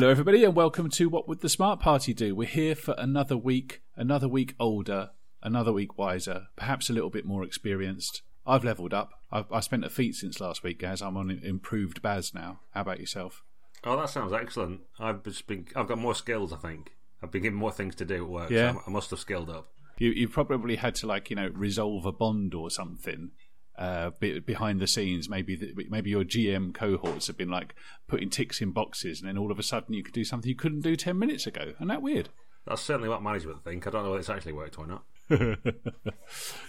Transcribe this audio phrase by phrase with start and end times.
[0.00, 2.34] Hello, everybody, and welcome to What Would the Smart Party Do?
[2.34, 5.10] We're here for another week, another week older,
[5.42, 8.22] another week wiser, perhaps a little bit more experienced.
[8.46, 9.10] I've leveled up.
[9.30, 11.02] I've, I spent a feat since last week, guys.
[11.02, 12.60] I'm on improved Baz now.
[12.70, 13.44] How about yourself?
[13.84, 14.80] Oh, that sounds excellent.
[14.98, 16.50] I've just been, I've got more skills.
[16.54, 18.50] I think I've been given more things to do at work.
[18.50, 18.72] Yeah.
[18.72, 19.68] so I must have skilled up.
[19.98, 23.32] You, you probably had to like you know resolve a bond or something
[23.80, 25.28] uh, be, behind the scenes.
[25.28, 27.74] Maybe the, maybe your GM cohorts have been like
[28.06, 30.54] putting ticks in boxes, and then all of a sudden you could do something you
[30.54, 31.72] couldn't do ten minutes ago.
[31.76, 32.28] Isn't that weird?
[32.66, 33.86] That's certainly what management think.
[33.86, 35.04] I don't know whether it's actually worked or not.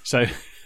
[0.04, 0.26] so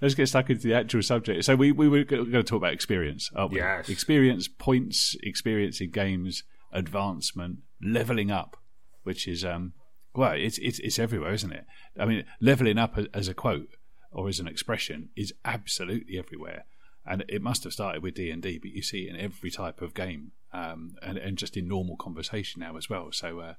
[0.00, 1.44] let's get stuck into the actual subject.
[1.44, 3.58] So we, we were going to talk about experience, aren't we?
[3.58, 3.88] Yes.
[3.88, 8.56] Experience, points, experience in games, advancement, leveling up,
[9.02, 9.72] which is um
[10.14, 11.64] well, it's it's it's everywhere, isn't it?
[11.98, 13.70] I mean, leveling up as, as a quote
[14.16, 16.64] or as an expression is absolutely everywhere,
[17.04, 19.50] and it must have started with D and D, but you see it in every
[19.50, 23.12] type of game, um, and and just in normal conversation now as well.
[23.12, 23.40] So.
[23.40, 23.54] Uh,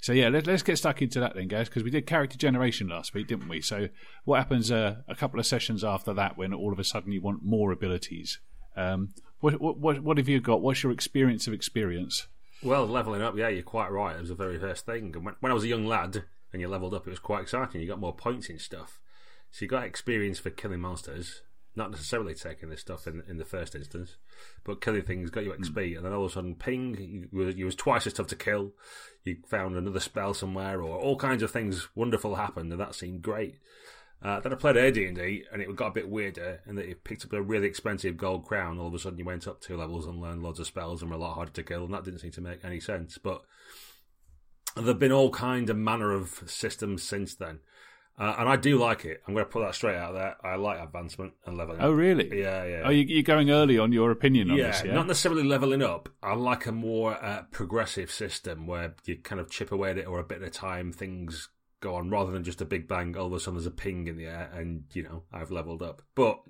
[0.00, 2.86] so yeah, let, us get stuck into that then, guys, because we did character generation
[2.86, 3.60] last week, didn't we?
[3.60, 3.88] So
[4.24, 7.20] what happens uh, a couple of sessions after that when all of a sudden you
[7.20, 8.38] want more abilities?
[8.76, 9.08] Um,
[9.40, 10.62] what, what what have you got?
[10.62, 12.28] What's your experience of experience?
[12.62, 14.16] Well, leveling up, yeah, you're quite right.
[14.16, 15.12] It was the very first thing.
[15.16, 17.42] And when, when I was a young lad and you leveled up, it was quite
[17.42, 17.80] exciting.
[17.80, 19.00] You got more points in stuff,
[19.50, 21.42] so you got experience for killing monsters.
[21.76, 24.16] Not necessarily taking this stuff in in the first instance,
[24.64, 27.54] but killing things got you XP, and then all of a sudden, ping, you was,
[27.54, 28.72] you was twice as tough to kill.
[29.24, 33.22] You found another spell somewhere, or all kinds of things wonderful happened, and that seemed
[33.22, 33.58] great.
[34.20, 37.24] Uh, then I played AD&D, and it got a bit weirder, and that you picked
[37.24, 38.78] up a really expensive gold crown.
[38.78, 41.10] All of a sudden, you went up two levels and learned loads of spells, and
[41.10, 43.16] were a lot harder to kill, and that didn't seem to make any sense.
[43.16, 43.42] But
[44.76, 47.60] there've been all kind of manner of systems since then.
[48.18, 49.22] Uh, and I do like it.
[49.26, 50.36] I'm going to put that straight out there.
[50.42, 51.80] I like advancement and leveling.
[51.80, 51.96] Oh, up.
[51.96, 52.40] really?
[52.40, 52.82] Yeah, yeah.
[52.84, 54.94] Oh, you, are going early on your opinion on yeah, this, yeah?
[54.94, 56.08] not necessarily leveling up.
[56.20, 60.08] I like a more uh, progressive system where you kind of chip away at it
[60.08, 60.92] or a bit at a time.
[60.92, 61.48] Things
[61.80, 63.16] go on rather than just a big bang.
[63.16, 65.82] All of a sudden, there's a ping in the air, and you know I've leveled
[65.82, 66.02] up.
[66.16, 66.40] But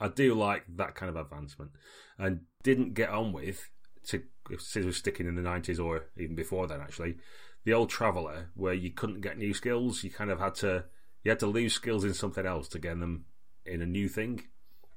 [0.00, 1.72] I do like that kind of advancement,
[2.18, 3.68] and didn't get on with
[4.06, 4.22] to
[4.58, 7.16] since we're sticking in the 90s or even before then actually
[7.64, 10.02] the old traveller where you couldn't get new skills.
[10.02, 10.84] You kind of had to
[11.24, 13.24] you had to lose skills in something else to get them
[13.66, 14.42] in a new thing,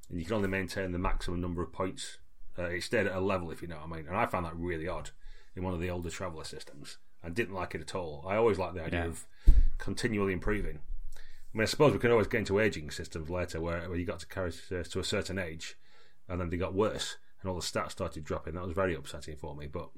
[0.10, 2.18] and you can only maintain the maximum number of points.
[2.58, 4.08] Uh, it stayed at a level, if you know what I mean.
[4.08, 5.10] And I found that really odd
[5.56, 6.98] in one of the older traveller systems.
[7.24, 8.26] I didn't like it at all.
[8.28, 9.08] I always liked the idea Yeah.
[9.08, 9.26] of
[9.78, 10.80] continually improving.
[11.18, 14.06] I mean, I suppose we can always get into aging systems later, where, where you
[14.06, 15.76] got to carry uh, to a certain age,
[16.28, 18.54] and then they got worse, and all the stats started dropping.
[18.56, 19.68] That was very upsetting for me.
[19.68, 19.90] But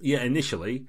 [0.00, 0.86] yeah, initially,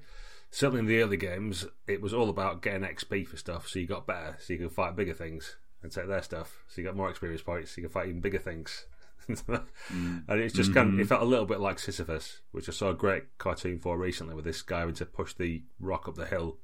[0.50, 3.86] certainly in the early games, it was all about getting XP for stuff, so you
[3.86, 6.64] got better, so you could fight bigger things and take their stuff.
[6.68, 8.86] So you got more experience points, so you could fight even bigger things.
[9.28, 11.08] and it's just kind of, it mm-hmm.
[11.08, 14.44] felt a little bit like Sisyphus, which I saw a great cartoon for recently, with
[14.44, 16.58] this guy having to push the rock up the hill,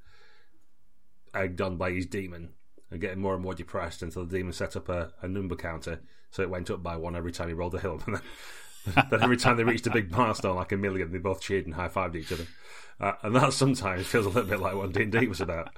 [1.33, 2.49] egged on by his demon,
[2.91, 6.01] and getting more and more depressed until the demon set up a, a number counter,
[6.29, 8.01] so it went up by one every time he rolled the hill.
[8.05, 8.15] And
[8.85, 11.65] then, then every time they reached a big milestone, like a million, they both cheered
[11.65, 12.47] and high fived each other.
[12.99, 15.69] Uh, and that sometimes feels a little bit like what D and D was about.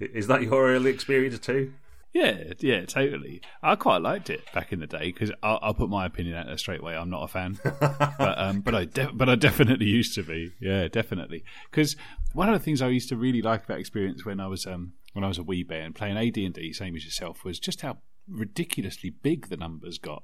[0.00, 1.72] Is that your early experience too?
[2.14, 3.42] Yeah, yeah, totally.
[3.60, 6.46] I quite liked it back in the day because I'll, I'll put my opinion out
[6.46, 6.96] there straight away.
[6.96, 10.52] I'm not a fan, but um, but I de- but I definitely used to be.
[10.60, 11.42] Yeah, definitely.
[11.70, 11.96] Because
[12.32, 14.92] one of the things I used to really like about experience when I was um
[15.12, 17.58] when I was a wee bear and playing AD and D, same as yourself, was
[17.58, 17.98] just how
[18.28, 20.22] ridiculously big the numbers got.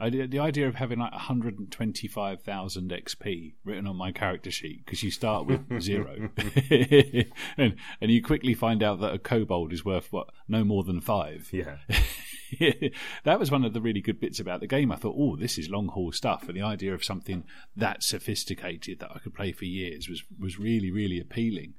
[0.00, 5.46] The idea of having like 125,000 XP written on my character sheet because you start
[5.46, 6.30] with zero,
[7.56, 11.00] and and you quickly find out that a kobold is worth what no more than
[11.00, 11.48] five.
[11.52, 11.78] Yeah.
[13.24, 14.92] that was one of the really good bits about the game.
[14.92, 17.42] I thought, oh, this is long haul stuff, and the idea of something
[17.76, 21.74] that sophisticated that I could play for years was was really really appealing.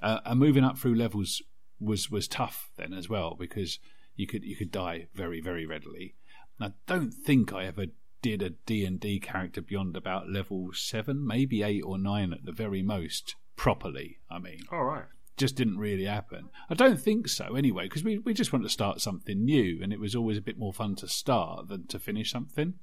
[0.00, 1.42] Uh, and moving up through levels
[1.80, 3.78] was was tough then as well because
[4.14, 6.14] you could you could die very very readily.
[6.58, 7.86] And I don't think I ever
[8.22, 12.44] did a D and D character beyond about level seven, maybe eight or nine at
[12.44, 14.18] the very most properly.
[14.30, 15.04] I mean, All right.
[15.36, 16.48] just didn't really happen.
[16.70, 19.92] I don't think so anyway, because we, we just want to start something new, and
[19.92, 22.74] it was always a bit more fun to start than to finish something.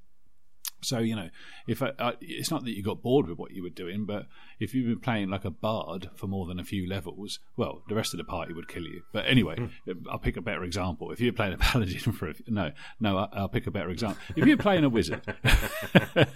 [0.83, 1.29] So you know,
[1.67, 4.27] if I, I, it's not that you got bored with what you were doing, but
[4.59, 7.95] if you've been playing like a bard for more than a few levels, well, the
[7.95, 9.03] rest of the party would kill you.
[9.11, 9.89] But anyway, hmm.
[9.89, 11.11] um, I'll pick a better example.
[11.11, 14.21] If you're playing a paladin for a, no, no, I- I'll pick a better example.
[14.35, 15.21] If you're playing a wizard.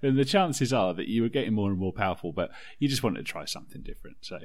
[0.00, 3.02] Then the chances are that you were getting more and more powerful, but you just
[3.02, 4.18] wanted to try something different.
[4.20, 4.38] So,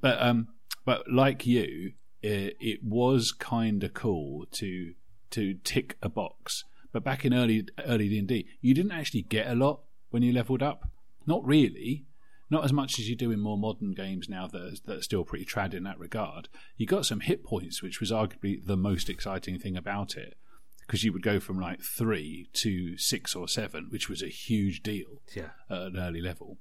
[0.00, 0.48] but um,
[0.84, 1.92] but like you,
[2.22, 4.94] it, it was kind of cool to
[5.30, 6.64] to tick a box.
[6.92, 9.80] But back in early early D and D, you didn't actually get a lot
[10.10, 10.90] when you leveled up.
[11.26, 12.04] Not really.
[12.50, 15.02] Not as much as you do in more modern games now that are, that are
[15.02, 16.48] still pretty trad in that regard.
[16.78, 20.38] You got some hit points, which was arguably the most exciting thing about it,
[20.86, 24.82] because you would go from like three to six or seven, which was a huge
[24.82, 25.50] deal Yeah.
[25.68, 26.56] at an early level.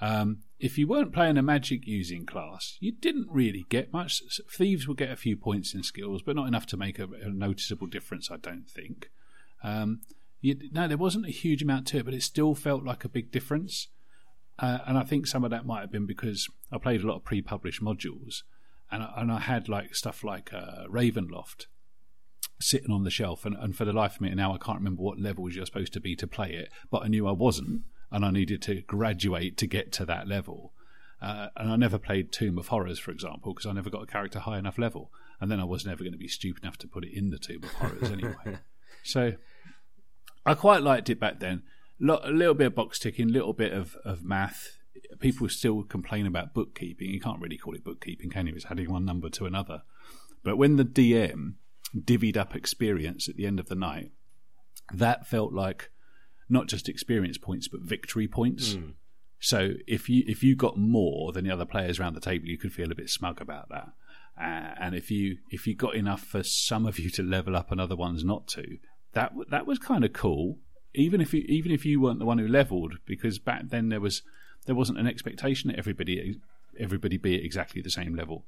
[0.00, 4.22] Um, if you weren't playing a magic using class, you didn't really get much.
[4.50, 7.28] Thieves will get a few points in skills, but not enough to make a, a
[7.28, 9.10] noticeable difference, I don't think.
[9.62, 10.00] Um,
[10.40, 13.08] you, no, there wasn't a huge amount to it, but it still felt like a
[13.08, 13.88] big difference.
[14.58, 17.16] Uh, and I think some of that might have been because I played a lot
[17.16, 18.42] of pre-published modules,
[18.90, 21.66] and I, and I had like stuff like uh, Ravenloft
[22.60, 25.02] sitting on the shelf, and, and for the life of me now I can't remember
[25.02, 28.24] what levels you're supposed to be to play it, but I knew I wasn't, and
[28.24, 30.74] I needed to graduate to get to that level.
[31.22, 34.06] Uh, and I never played Tomb of Horrors, for example, because I never got a
[34.06, 35.10] character high enough level,
[35.40, 37.38] and then I was never going to be stupid enough to put it in the
[37.38, 38.58] Tomb of Horrors anyway.
[39.04, 39.34] so
[40.44, 41.62] I quite liked it back then.
[42.00, 44.78] A little bit of box ticking, a little bit of, of math.
[45.18, 47.10] People still complain about bookkeeping.
[47.10, 48.54] You can't really call it bookkeeping, can you?
[48.54, 49.82] It's adding one number to another.
[50.42, 51.54] But when the DM
[51.94, 54.12] divvied up experience at the end of the night,
[54.92, 55.90] that felt like
[56.48, 58.74] not just experience points but victory points.
[59.40, 62.58] So if you if you got more than the other players around the table, you
[62.58, 63.88] could feel a bit smug about that.
[64.40, 67.70] Uh, and if you if you got enough for some of you to level up
[67.70, 68.78] and other ones not to,
[69.12, 70.58] that that was kind of cool.
[70.94, 74.00] Even if you even if you weren't the one who leveled, because back then there
[74.00, 74.22] was
[74.66, 76.40] there wasn't an expectation that everybody
[76.78, 78.44] everybody be at exactly the same level.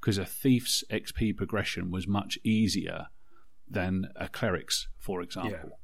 [0.00, 3.06] Because a thief's XP progression was much easier
[3.68, 5.52] than a cleric's, for example.
[5.52, 5.76] Yeah.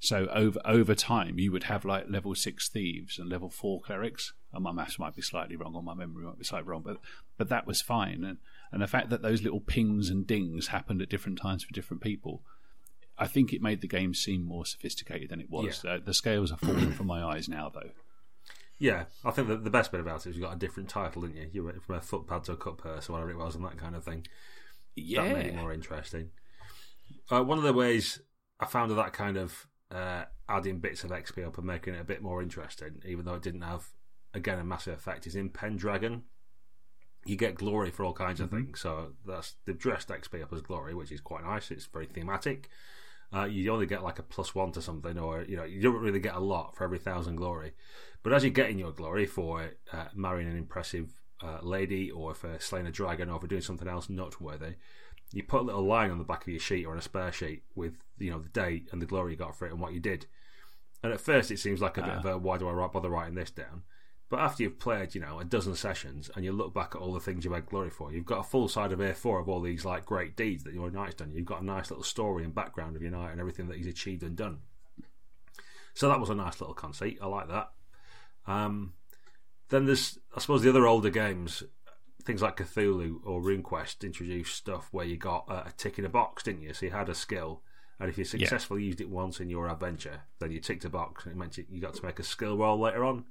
[0.00, 4.32] So over over time, you would have like level six thieves and level four clerics.
[4.52, 6.98] And my maths might be slightly wrong, or my memory might be slightly wrong, but
[7.36, 8.24] but that was fine.
[8.24, 8.38] And
[8.72, 12.02] and the fact that those little pings and dings happened at different times for different
[12.02, 12.42] people,
[13.18, 15.84] I think it made the game seem more sophisticated than it was.
[15.84, 17.90] Uh, the scales are falling from my eyes now, though.
[18.78, 21.22] Yeah, I think that the best bit about it is you got a different title,
[21.22, 21.50] didn't you?
[21.52, 23.76] You went from a footpad to a cut purse or whatever it was, and that
[23.76, 24.26] kind of thing.
[24.94, 26.30] Yeah, that made it more interesting.
[27.30, 28.20] Uh, one of the ways
[28.60, 32.00] I found of that kind of uh, adding bits of XP up and making it
[32.00, 33.88] a bit more interesting, even though it didn't have,
[34.32, 36.22] again, a massive effect, is in Pendragon.
[37.24, 38.80] You get glory for all kinds of things.
[38.80, 41.70] So that's they've dressed XP up as glory, which is quite nice.
[41.70, 42.68] It's very thematic.
[43.34, 46.00] Uh, you only get like a plus one to something, or you know, you don't
[46.00, 47.72] really get a lot for every thousand glory.
[48.22, 51.10] But as you're getting your glory for uh, marrying an impressive
[51.42, 54.74] uh, lady, or for slaying a dragon, or for doing something else noteworthy,
[55.32, 57.32] you put a little line on the back of your sheet or on a spare
[57.32, 59.92] sheet with you know the date and the glory you got for it and what
[59.92, 60.26] you did.
[61.02, 63.34] And at first, it seems like a bit of a why do I bother writing
[63.34, 63.82] this down?
[64.30, 67.14] But after you've played, you know, a dozen sessions and you look back at all
[67.14, 69.62] the things you've had glory for, you've got a full side of A4 of all
[69.62, 71.32] these like great deeds that your knight's done.
[71.34, 73.86] You've got a nice little story and background of your knight and everything that he's
[73.86, 74.58] achieved and done.
[75.94, 77.18] So that was a nice little conceit.
[77.22, 77.70] I like that.
[78.46, 78.92] Um,
[79.70, 81.62] then there's, I suppose, the other older games,
[82.24, 86.10] things like Cthulhu or RuneQuest introduced stuff where you got a, a tick in a
[86.10, 86.74] box, didn't you?
[86.74, 87.62] So you had a skill,
[87.98, 91.24] and if you successfully used it once in your adventure, then you ticked a box,
[91.24, 93.24] and it meant you, you got to make a skill roll later on,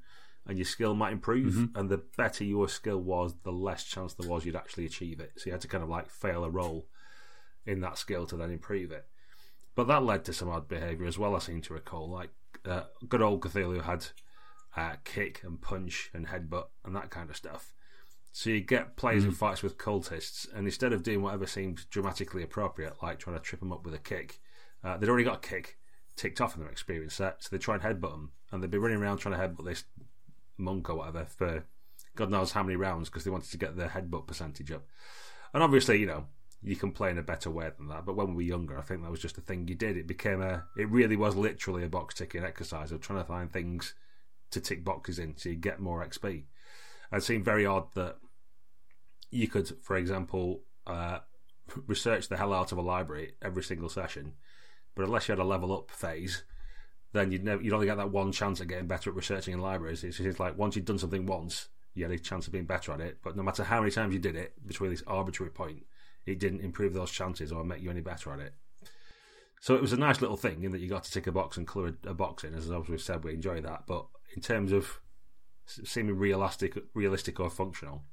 [0.47, 1.69] and your skill might improve.
[1.75, 5.33] And the better your skill was, the less chance there was you'd actually achieve it.
[5.35, 6.87] So you had to kind of like fail a roll
[7.65, 9.05] in that skill to then improve it.
[9.75, 11.35] But that led to some odd behaviour as well.
[11.35, 12.31] I seem to recall, like
[12.65, 14.07] uh, good old Cthulhu had
[14.75, 17.73] uh, kick and punch and headbutt and that kind of stuff.
[18.31, 22.43] So you get players in fights with cultists, and instead of doing whatever seemed dramatically
[22.43, 24.39] appropriate, like trying to trip them up with a kick,
[24.83, 25.77] uh, they'd already got a kick
[26.15, 28.77] ticked off in their experience set, so they try and headbutt them, and they'd be
[28.77, 29.85] running around trying to headbutt this
[30.57, 31.63] monk or whatever for
[32.15, 34.85] God knows how many rounds because they wanted to get their headbutt percentage up.
[35.53, 36.25] And obviously, you know,
[36.63, 38.05] you can play in a better way than that.
[38.05, 39.97] But when we were younger, I think that was just a thing you did.
[39.97, 43.51] It became a, it really was literally a box ticking exercise of trying to find
[43.51, 43.93] things
[44.51, 46.43] to tick boxes in so you get more XP.
[47.11, 48.17] And it seemed very odd that
[49.29, 51.19] you could, for example, uh,
[51.85, 54.33] research the hell out of a library every single session,
[54.95, 56.43] but unless you had a level up phase,
[57.17, 59.61] then you'd never, you'd only get that one chance at getting better at researching in
[59.61, 60.03] libraries.
[60.03, 62.91] It's just like once you'd done something once, you had a chance of being better
[62.91, 63.17] at it.
[63.23, 65.85] But no matter how many times you did it, between this arbitrary point,
[66.25, 68.53] it didn't improve those chances or make you any better at it.
[69.59, 71.57] So it was a nice little thing in that you got to tick a box
[71.57, 72.53] and colour a box in.
[72.53, 73.83] As we've said, we enjoy that.
[73.87, 74.05] But
[74.35, 74.99] in terms of
[75.65, 78.03] seeming realistic, realistic or functional,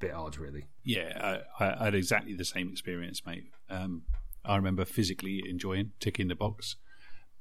[0.00, 0.66] bit odd, really.
[0.82, 3.44] Yeah, I, I had exactly the same experience, mate.
[3.68, 4.02] Um,
[4.44, 6.76] I remember physically enjoying ticking the box,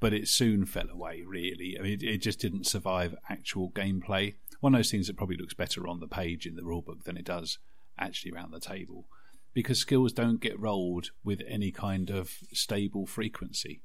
[0.04, 1.24] but it soon fell away.
[1.26, 4.36] Really, I mean, it, it just didn't survive actual gameplay.
[4.60, 7.16] One of those things that probably looks better on the page in the rulebook than
[7.16, 7.58] it does
[7.98, 9.08] actually around the table,
[9.54, 13.82] because skills don't get rolled with any kind of stable frequency.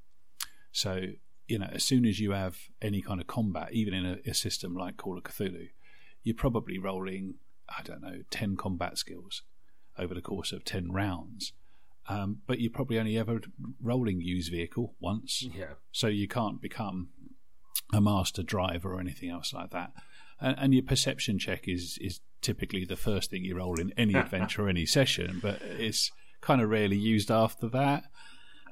[0.73, 1.03] So
[1.47, 4.35] you know, as soon as you have any kind of combat, even in a, a
[4.35, 5.69] system like Call of Cthulhu,
[6.25, 7.35] you're probably rolling,
[7.69, 9.43] I don't know, 10 combat skills
[9.97, 11.53] over the course of 10 rounds.
[12.09, 13.41] Um, but you're probably only ever
[13.83, 15.47] rolling use vehicle once.
[15.55, 15.75] Yeah.
[15.93, 17.11] So you can't become
[17.93, 19.93] a master driver or anything else like that.
[20.41, 24.15] And, and your perception check is, is typically the first thing you roll in any
[24.19, 26.11] adventure or any session, but it's
[26.41, 28.05] kind of rarely used after that.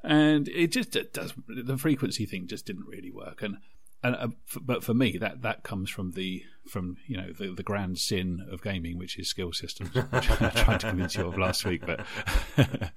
[0.02, 3.42] And it just it does the frequency thing just didn't really work.
[3.42, 3.56] And
[4.06, 7.52] and uh, f- but for me that that comes from the from you know the
[7.52, 11.26] the grand sin of gaming, which is skill systems, which I tried to convince you
[11.26, 12.06] of last week, but.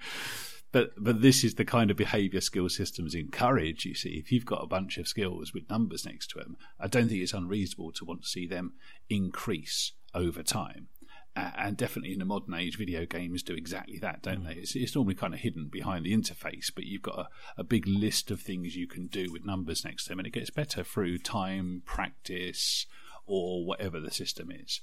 [0.71, 3.85] But but this is the kind of behaviour skill systems encourage.
[3.85, 6.85] You see, if you've got a bunch of skills with numbers next to them, I
[6.85, 8.73] don't think it's unreasonable to want to see them
[9.09, 10.89] increase over time.
[11.35, 14.47] And definitely in the modern age, video games do exactly that, don't mm.
[14.47, 14.55] they?
[14.55, 17.87] It's, it's normally kind of hidden behind the interface, but you've got a, a big
[17.87, 20.83] list of things you can do with numbers next to them, and it gets better
[20.83, 22.87] through time, practice,
[23.25, 24.81] or whatever the system is.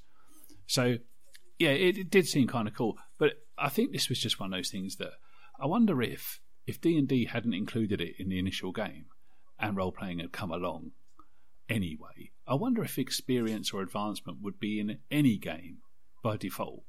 [0.67, 0.97] So,
[1.59, 4.53] yeah, it, it did seem kind of cool, but I think this was just one
[4.53, 5.12] of those things that
[5.61, 9.07] I wonder if if D and D hadn't included it in the initial game,
[9.59, 10.93] and role playing had come along
[11.69, 12.31] anyway.
[12.47, 15.79] I wonder if experience or advancement would be in any game
[16.23, 16.83] by default.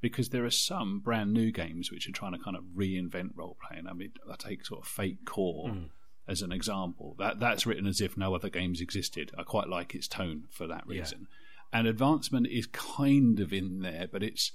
[0.00, 3.56] Because there are some brand new games which are trying to kind of reinvent role
[3.68, 3.86] playing.
[3.86, 5.90] I mean, I take sort of Fate Core Mm.
[6.26, 7.16] as an example.
[7.18, 9.30] That that's written as if no other games existed.
[9.36, 11.00] I quite like its tone for that Yeah.
[11.00, 11.26] reason.
[11.72, 14.52] And advancement is kind of in there, but it's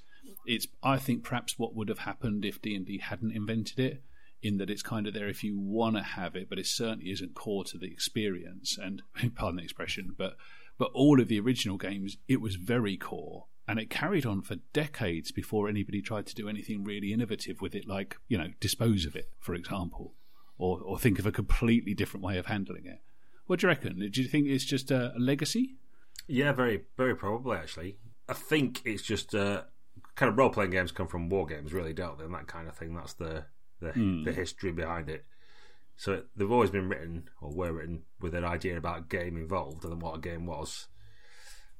[0.48, 4.04] it's I think perhaps what would have happened if D and D hadn't invented it,
[4.42, 7.12] in that it's kind of there if you want to have it, but it certainly
[7.12, 8.78] isn't core to the experience.
[8.80, 9.04] And
[9.36, 10.38] pardon the expression, but
[10.80, 14.56] but all of the original games, it was very core, and it carried on for
[14.74, 19.06] decades before anybody tried to do anything really innovative with it, like you know dispose
[19.06, 20.14] of it, for example,
[20.58, 23.02] or or think of a completely different way of handling it.
[23.48, 24.00] What do you reckon?
[24.12, 25.76] Do you think it's just a, legacy?
[26.28, 27.98] Yeah, very, very probably actually.
[28.28, 29.64] I think it's just uh,
[30.16, 32.26] kind of role playing games come from war games, really, don't they?
[32.26, 32.96] And that kind of thing.
[32.96, 33.46] That's the
[33.82, 35.26] the, the history behind it.
[35.98, 39.94] So they've always been written or were written with an idea about game involved and
[39.94, 40.88] then what a game was.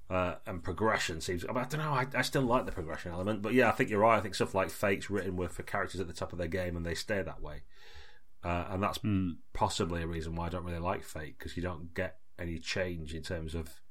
[0.10, 1.44] Uh, and progression seems.
[1.46, 1.92] I, mean, I don't know.
[1.92, 4.18] I, I still like the progression element, but yeah, I think you're right.
[4.18, 6.76] I think stuff like Fate's written with for characters at the top of their game,
[6.78, 7.64] and they stay that way.
[8.44, 9.00] Uh, and that's
[9.54, 13.16] possibly a reason why I don't really like Fate because you don't get any change
[13.16, 13.82] in terms of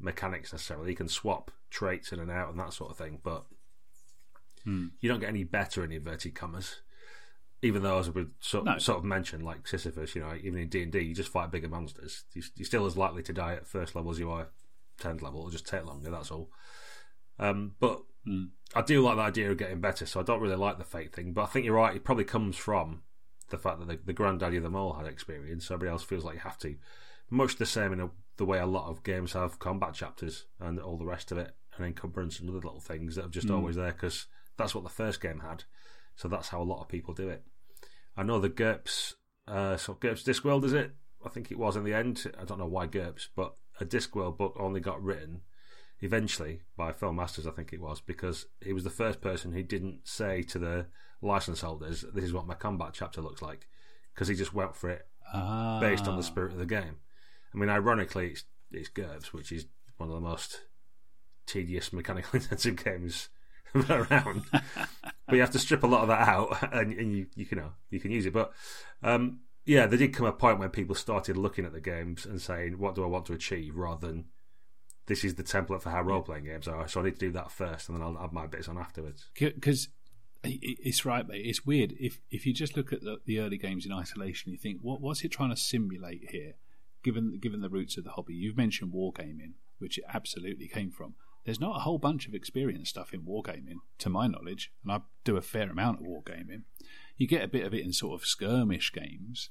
[0.00, 0.90] mechanics necessarily.
[0.92, 3.44] You can swap traits in and out and that sort of thing, but
[4.64, 6.80] you don't get any better in inverted commas.
[7.60, 8.78] Even though, as we sort, No.
[8.78, 11.50] sort of mentioned, like Sisyphus, you know, even in D and D, you just fight
[11.50, 12.24] bigger monsters.
[12.32, 14.48] You- You're still as likely to die at first level as you are
[14.98, 15.40] tenth level.
[15.40, 16.10] It'll just take longer.
[16.10, 16.50] That's all.
[17.38, 18.02] Um, but
[18.74, 21.14] I do like the idea of getting better, so I don't really like the fate
[21.14, 21.32] thing.
[21.32, 21.96] But I think you're right.
[21.96, 23.02] It probably comes from
[23.50, 25.70] the fact that the, the granddaddy of them all had experience.
[25.70, 26.76] Everybody else feels like you have to.
[27.30, 30.78] Much the same in a, the way a lot of games have combat chapters and
[30.78, 33.76] all the rest of it, and encumbrance and other little things that are just always
[33.76, 35.64] there because that's what the first game had.
[36.16, 37.42] So that's how a lot of people do it.
[38.16, 39.14] I know the GURPS,
[39.48, 40.92] uh, so GURPS Discworld, is it?
[41.24, 42.30] I think it was in the end.
[42.40, 45.42] I don't know why GURPS, but a Discworld book only got written
[46.00, 49.62] eventually by Phil Masters, I think it was, because he was the first person who
[49.62, 50.86] didn't say to the
[51.22, 53.66] license holders, "This is what my combat chapter looks like,"
[54.12, 56.96] because he just went for it Ah, based on the spirit of the game.
[57.54, 59.66] I mean, ironically, it's, it's GURPS, which is
[59.96, 60.62] one of the most
[61.46, 63.28] tedious, mechanically intensive games
[63.74, 64.44] around.
[64.52, 67.58] but you have to strip a lot of that out, and, and you, you can
[67.58, 68.32] know you can use it.
[68.32, 68.52] But
[69.02, 72.40] um, yeah, there did come a point when people started looking at the games and
[72.40, 74.26] saying, "What do I want to achieve?" rather than
[75.06, 76.88] this is the template for how role playing games are.
[76.88, 79.30] So I need to do that first, and then I'll add my bits on afterwards.
[79.38, 79.88] because
[80.44, 81.46] it's right, mate.
[81.46, 84.58] It's weird if if you just look at the, the early games in isolation, you
[84.58, 86.54] think, what what's it trying to simulate here?
[87.02, 91.14] Given given the roots of the hobby, you've mentioned wargaming, which it absolutely came from.
[91.44, 95.00] There's not a whole bunch of experience stuff in wargaming, to my knowledge, and I
[95.24, 96.62] do a fair amount of wargaming.
[97.16, 99.50] You get a bit of it in sort of skirmish games,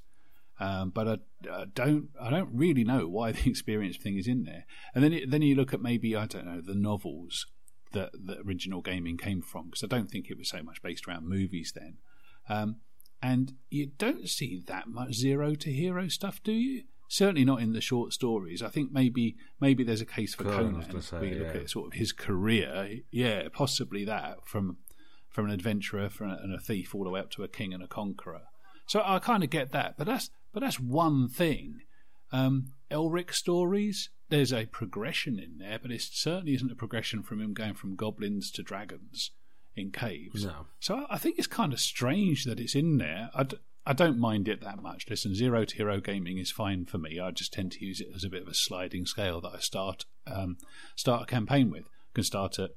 [0.59, 1.17] um, but I,
[1.51, 4.65] I don't I don't really know why the experience thing is in there.
[4.93, 7.45] And then it, then you look at maybe I don't know the novels
[7.93, 11.07] that the original gaming came from because I don't think it was so much based
[11.07, 11.97] around movies then.
[12.49, 12.77] Um,
[13.21, 16.83] and you don't see that much zero to hero stuff, do you?
[17.07, 18.61] Certainly not in the short stories.
[18.61, 21.61] I think maybe maybe there's a case for Conan, say, where you look yeah.
[21.61, 24.77] at sort of his career, yeah, possibly that from
[25.33, 27.73] from an adventurer from a, and a thief all the way up to a king
[27.73, 28.43] and a conqueror.
[28.85, 31.81] So I kind of get that, but that's but that's one thing.
[32.31, 37.41] Um, Elric stories, there's a progression in there, but it certainly isn't a progression from
[37.41, 39.31] him going from goblins to dragons
[39.75, 40.45] in caves.
[40.45, 40.67] No.
[40.79, 43.31] So I think it's kind of strange that it's in there.
[43.33, 45.07] I, d- I don't mind it that much.
[45.09, 47.19] Listen, zero to hero gaming is fine for me.
[47.19, 49.59] I just tend to use it as a bit of a sliding scale that I
[49.59, 50.57] start um,
[50.95, 51.85] start a campaign with.
[51.85, 52.71] I can start at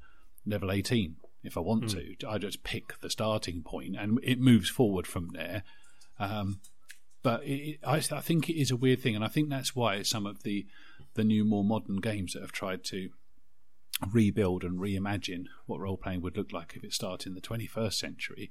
[0.47, 1.17] level eighteen
[1.47, 2.19] if I want mm.
[2.19, 2.29] to.
[2.29, 5.63] I just pick the starting point and it moves forward from there.
[6.19, 6.61] Um,
[7.23, 10.03] but it, I, I, think it is a weird thing, and I think that's why
[10.03, 10.67] some of the
[11.15, 13.11] the new, more modern games that have tried to
[14.13, 17.95] rebuild and reimagine what role playing would look like if it started in the 21st
[17.95, 18.51] century.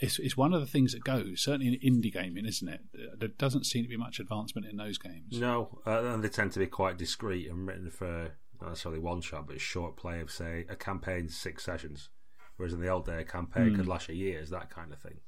[0.00, 2.80] It's, it's one of the things that goes, certainly in indie gaming, isn't it?
[3.18, 5.38] There doesn't seem to be much advancement in those games.
[5.38, 9.20] No, uh, and they tend to be quite discreet and written for not necessarily one
[9.20, 12.08] shot, but a short play of, say, a campaign six sessions.
[12.56, 13.76] Whereas in the old day, a campaign mm.
[13.76, 15.20] could last a years, that kind of thing.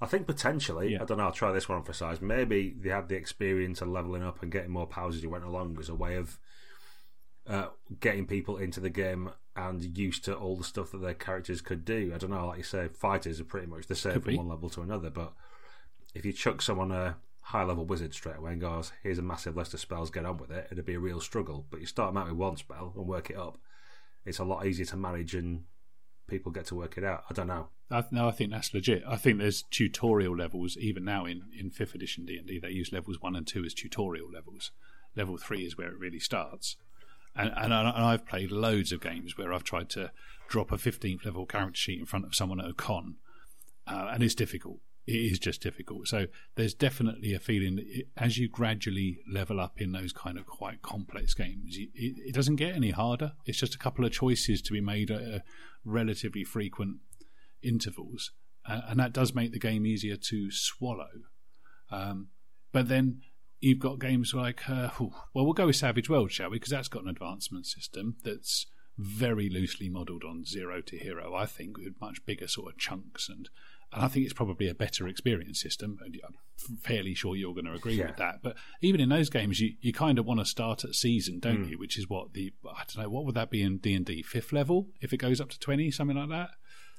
[0.00, 1.02] I think potentially, yeah.
[1.02, 2.20] I don't know, I'll try this one for size.
[2.20, 5.44] Maybe they had the experience of leveling up and getting more powers as you went
[5.44, 6.38] along as a way of
[7.46, 7.68] uh,
[8.00, 11.84] getting people into the game and used to all the stuff that their characters could
[11.84, 12.12] do.
[12.14, 14.36] I don't know, like you say, fighters are pretty much the same could from be.
[14.38, 15.32] one level to another, but
[16.14, 19.56] if you chuck someone a high level wizard straight away and goes, here's a massive
[19.56, 21.66] list of spells, get on with it, it'd be a real struggle.
[21.70, 23.58] But you start them out with one spell and work it up,
[24.24, 25.64] it's a lot easier to manage and
[26.26, 27.24] people get to work it out.
[27.28, 27.68] I don't know.
[27.90, 29.02] I, no, I think that's legit.
[29.06, 32.58] I think there's tutorial levels even now in in fifth edition D and D.
[32.58, 34.70] They use levels one and two as tutorial levels.
[35.14, 36.76] Level three is where it really starts.
[37.36, 40.12] And, and, I, I've played loads of games where I've tried to
[40.48, 43.16] drop a 15th level character sheet in front of someone at a con,
[43.88, 44.78] uh, and it's difficult.
[45.06, 46.08] It is just difficult.
[46.08, 50.38] So there's definitely a feeling that it, as you gradually level up in those kind
[50.38, 53.32] of quite complex games, it, it, doesn't get any harder.
[53.44, 55.42] It's just a couple of choices to be made at
[55.84, 56.98] relatively frequent
[57.62, 58.32] intervals,
[58.66, 61.10] uh, and that does make the game easier to swallow.
[61.90, 62.28] Um,
[62.72, 63.20] but then
[63.60, 66.56] you've got games like, uh, well, we'll go with Savage World, shall we?
[66.56, 71.46] Because that's got an advancement system that's very loosely modelled on Zero to Hero, I
[71.46, 73.28] think, with much bigger sort of chunks.
[73.28, 73.48] And,
[73.92, 75.98] and I think it's probably a better experience system.
[76.02, 78.06] I'm fairly sure you're going to agree yeah.
[78.06, 78.40] with that.
[78.42, 81.66] But even in those games, you, you kind of want to start at season, don't
[81.66, 81.70] mm.
[81.70, 81.78] you?
[81.78, 84.22] Which is what the, I don't know, what would that be in D&D?
[84.22, 84.88] Fifth level?
[85.00, 86.50] If it goes up to 20, something like that?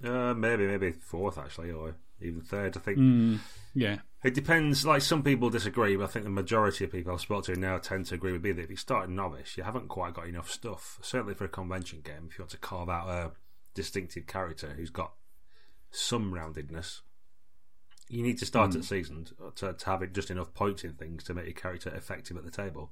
[0.04, 2.76] Uh, maybe, maybe fourth actually, or even third.
[2.76, 2.98] I think.
[2.98, 3.40] Mm,
[3.74, 4.86] yeah, it depends.
[4.86, 7.78] Like some people disagree, but I think the majority of people I've spoken to now
[7.78, 10.28] tend to agree with me that if you start a novice, you haven't quite got
[10.28, 11.00] enough stuff.
[11.02, 13.32] Certainly for a convention game, if you want to carve out a
[13.74, 15.14] distinctive character who's got
[15.96, 17.02] some roundedness,
[18.08, 18.78] you need to start mm.
[18.78, 21.94] at seasoned to, to have it just enough points in things to make your character
[21.96, 22.92] effective at the table.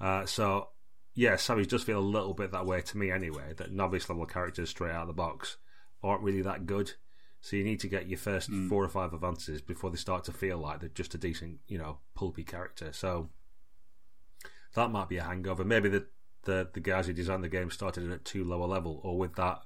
[0.00, 0.68] Uh, so,
[1.14, 3.54] yeah, Savage does feel a little bit that way to me anyway.
[3.56, 5.56] That novice level characters straight out of the box
[6.02, 6.92] aren't really that good.
[7.40, 8.68] So you need to get your first mm.
[8.68, 11.78] four or five advances before they start to feel like they're just a decent, you
[11.78, 12.92] know, pulpy character.
[12.92, 13.30] So
[14.74, 15.64] that might be a hangover.
[15.64, 16.06] Maybe the
[16.42, 19.18] the, the guys who designed the game started it at too low a level, or
[19.18, 19.62] with that,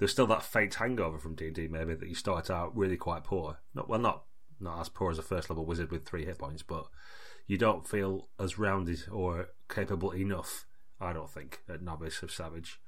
[0.00, 1.68] there's still that faint hangover from D and D.
[1.68, 3.58] Maybe that you start out really quite poor.
[3.74, 4.24] Not well, not
[4.58, 6.86] not as poor as a first level wizard with three hit points, but
[7.46, 10.66] you don't feel as rounded or capable enough.
[11.00, 12.80] I don't think at novice of savage.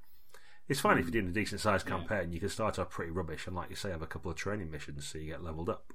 [0.68, 2.28] It's fine if you're doing a decent sized campaign.
[2.28, 2.34] Yeah.
[2.34, 4.70] You can start off pretty rubbish and, like you say, have a couple of training
[4.70, 5.92] missions so you get leveled up.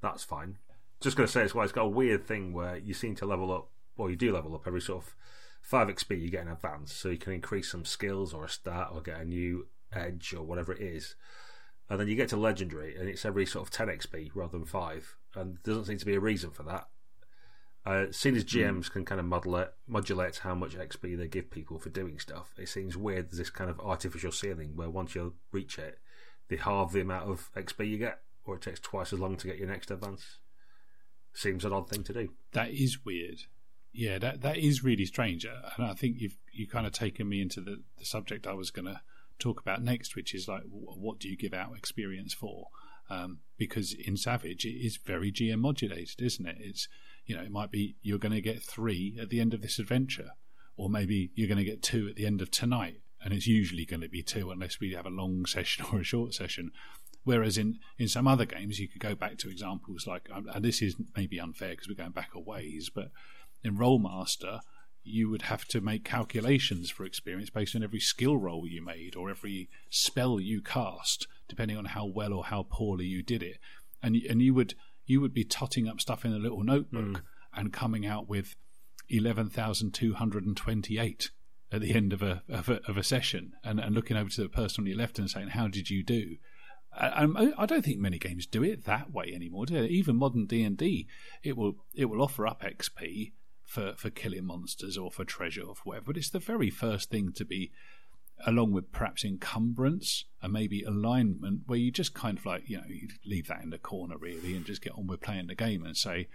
[0.00, 0.58] That's fine.
[1.00, 3.26] Just going to say as well, it's got a weird thing where you seem to
[3.26, 5.14] level up, or you do level up every sort of
[5.62, 8.88] 5 XP you get in advance, so you can increase some skills or a stat
[8.92, 11.16] or get a new edge or whatever it is.
[11.90, 14.66] And then you get to legendary, and it's every sort of 10 XP rather than
[14.66, 15.16] 5.
[15.34, 16.88] And there doesn't seem to be a reason for that.
[17.86, 18.92] Uh, seeing as GMs mm.
[18.92, 22.68] can kind of modulate, modulate how much XP they give people for doing stuff, it
[22.68, 25.98] seems weird there's this kind of artificial ceiling where once you reach it,
[26.48, 29.46] they halve the amount of XP you get, or it takes twice as long to
[29.46, 30.38] get your next advance.
[31.32, 32.30] Seems an odd thing to do.
[32.52, 33.38] That is weird.
[33.92, 37.40] Yeah, that that is really strange, and I think you've you kind of taken me
[37.40, 39.00] into the, the subject I was going to
[39.38, 42.68] talk about next, which is like what do you give out experience for?
[43.10, 46.56] Um, because in Savage it is very GM modulated, isn't it?
[46.60, 46.88] It's
[47.24, 49.78] you know, it might be you're going to get three at the end of this
[49.78, 50.30] adventure,
[50.76, 53.84] or maybe you're going to get two at the end of tonight, and it's usually
[53.84, 56.70] going to be two unless we have a long session or a short session.
[57.24, 60.64] Whereas in, in some other games, you could go back to examples like, um, and
[60.64, 63.10] this is maybe unfair because we're going back a ways, but
[63.62, 64.60] in Rolemaster,
[65.08, 69.16] you would have to make calculations for experience based on every skill roll you made
[69.16, 73.58] or every spell you cast, depending on how well or how poorly you did it.
[74.02, 74.74] And and you would
[75.06, 77.20] you would be totting up stuff in a little notebook mm.
[77.54, 78.54] and coming out with
[79.08, 81.30] 11,228
[81.70, 84.42] at the end of a, of a, of a session and, and looking over to
[84.42, 86.36] the person on your left and saying, How did you do?
[86.92, 89.66] I, I don't think many games do it that way anymore.
[89.66, 89.88] Do they?
[89.88, 91.06] Even modern D and D,
[91.42, 93.32] it will it will offer up XP
[93.68, 96.06] for, for killing monsters or for treasure or for whatever.
[96.06, 97.70] But it's the very first thing to be
[98.46, 102.84] along with perhaps encumbrance and maybe alignment, where you just kind of like, you know,
[102.88, 105.84] you leave that in the corner really and just get on with playing the game
[105.84, 106.28] and say,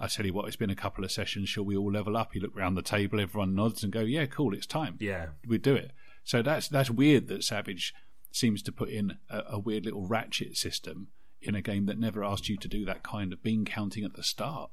[0.00, 1.48] I tell you what, it's been a couple of sessions.
[1.48, 2.34] Shall we all level up?
[2.34, 4.96] You look around the table, everyone nods and go, yeah, cool, it's time.
[4.98, 5.26] Yeah.
[5.46, 5.92] We do it.
[6.24, 7.94] So that's that's weird that Savage
[8.32, 11.08] seems to put in a, a weird little ratchet system
[11.42, 14.14] in a game that never asked you to do that kind of bean counting at
[14.14, 14.70] the start.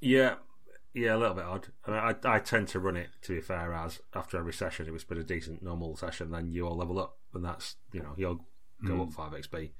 [0.00, 0.36] Yeah,
[0.94, 1.68] yeah, a little bit odd.
[1.86, 4.86] I, mean, I, I tend to run it to be fair as after every session,
[4.88, 8.00] if it's been a decent normal session, then you all level up, and that's you
[8.00, 8.36] know you'll
[8.84, 9.08] go Mm.
[9.08, 9.70] up five XP.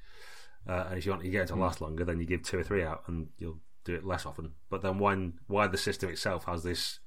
[0.68, 2.58] Uh, and if you want to get it to last longer, then you give two
[2.58, 4.52] or three out, and you'll do it less often.
[4.68, 6.98] But then when why the system itself has this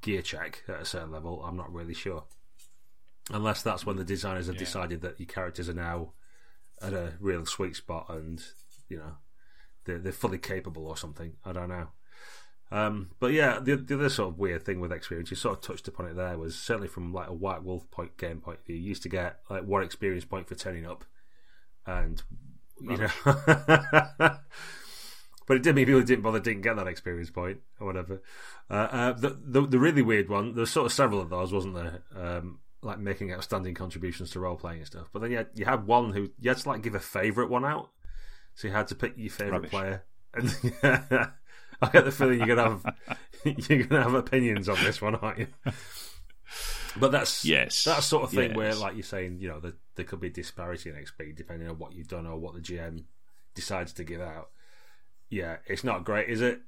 [0.00, 2.24] gear check at a certain level, I'm not really sure.
[3.30, 4.60] Unless that's when the designers have Yeah.
[4.60, 6.12] decided that your characters are now
[6.80, 8.42] at a real sweet spot, and
[8.88, 9.16] you know
[9.84, 11.34] they're, they're fully capable or something.
[11.44, 11.88] I don't know.
[12.72, 15.62] Um, but yeah, the, the other sort of weird thing with experience, you sort of
[15.62, 18.66] touched upon it there, was certainly from like a White Wolf point game point of
[18.66, 18.76] view.
[18.76, 21.04] You used to get like one experience point for turning up,
[21.84, 22.22] and
[22.80, 24.40] you know, but
[25.56, 28.22] it did mean people didn't bother, didn't get that experience point or whatever.
[28.70, 31.74] Uh, uh, the, the the really weird one, there's sort of several of those, wasn't
[31.74, 32.02] there?
[32.14, 35.08] Um, like making outstanding contributions to role playing and stuff.
[35.12, 37.50] But then you had, you had one who you had to like give a favourite
[37.50, 37.90] one out,
[38.54, 39.70] so you had to pick your favourite Rubbish.
[39.70, 40.04] player.
[40.32, 41.32] And
[41.82, 42.94] I get the feeling you're gonna have
[43.68, 45.46] you're gonna have opinions on this one, aren't you?
[46.98, 47.84] But that's Yes.
[47.84, 50.90] that sort of thing where, like you're saying, you know, the, there could be disparity
[50.90, 53.04] in XP depending on what you've done or what the GM
[53.54, 54.50] decides to give out.
[55.28, 56.60] Yeah, it's not great, is it?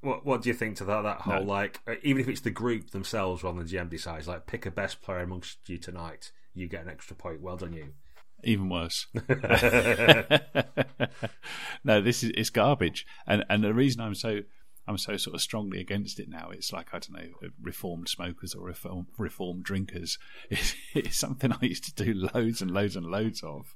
[0.00, 1.02] What What do you think to that?
[1.02, 1.52] That whole No.
[1.52, 4.64] like, uh, even if it's the group themselves rather than the GM decides, like, pick
[4.64, 7.42] a best player amongst you tonight, you get an extra point.
[7.42, 7.92] Well done, you.
[8.44, 9.06] Even worse.
[11.84, 14.40] no, this is it's garbage, and and the reason I'm so
[14.88, 16.48] I'm so sort of strongly against it now.
[16.50, 20.18] It's like I don't know, reformed smokers or reform, reformed drinkers.
[20.50, 23.74] It's, it's something I used to do loads and loads and loads of,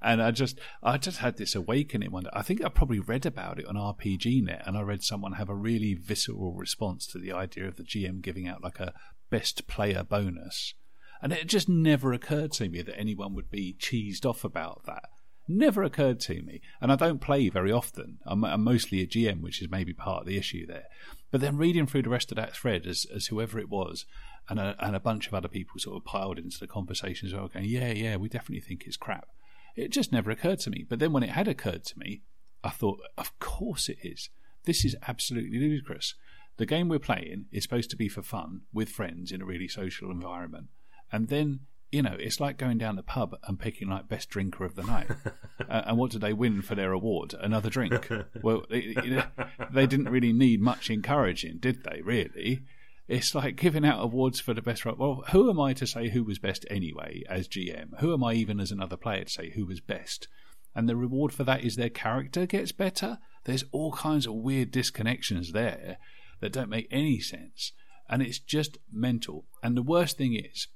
[0.00, 2.30] and I just I just had this awakening one day.
[2.32, 5.50] I think I probably read about it on RPG Net, and I read someone have
[5.50, 8.94] a really visceral response to the idea of the GM giving out like a
[9.30, 10.72] best player bonus.
[11.22, 15.04] And it just never occurred to me that anyone would be cheesed off about that.
[15.48, 16.60] Never occurred to me.
[16.80, 18.18] And I don't play very often.
[18.26, 20.86] I'm, I'm mostly a GM, which is maybe part of the issue there.
[21.30, 24.06] But then reading through the rest of that thread as, as whoever it was,
[24.48, 27.34] and a, and a bunch of other people sort of piled into the conversation as
[27.34, 29.28] well, going, yeah, yeah, we definitely think it's crap.
[29.76, 30.84] It just never occurred to me.
[30.88, 32.22] But then when it had occurred to me,
[32.62, 34.30] I thought, of course it is.
[34.64, 36.14] This is absolutely ludicrous.
[36.56, 39.68] The game we're playing is supposed to be for fun with friends in a really
[39.68, 40.68] social environment.
[41.12, 44.64] And then, you know, it's like going down the pub and picking like best drinker
[44.64, 45.10] of the night.
[45.68, 47.34] uh, and what did they win for their award?
[47.38, 48.08] Another drink.
[48.42, 49.24] well, they, you know,
[49.72, 52.62] they didn't really need much encouraging, did they, really?
[53.08, 54.84] It's like giving out awards for the best.
[54.84, 58.00] Well, who am I to say who was best anyway as GM?
[58.00, 60.26] Who am I even as another player to say who was best?
[60.74, 63.18] And the reward for that is their character gets better.
[63.44, 65.98] There's all kinds of weird disconnections there
[66.40, 67.72] that don't make any sense.
[68.08, 69.46] And it's just mental.
[69.62, 70.68] And the worst thing is,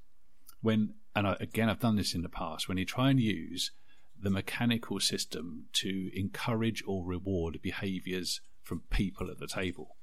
[0.61, 3.71] when, and I, again, I've done this in the past, when you try and use
[4.19, 9.95] the mechanical system to encourage or reward behaviors from people at the table.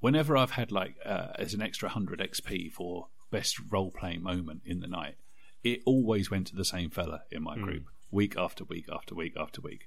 [0.00, 4.62] Whenever I've had like uh, as an extra 100 XP for best role playing moment
[4.64, 5.16] in the night,
[5.62, 9.34] it always went to the same fella in my group, week after week after week
[9.36, 9.86] after week.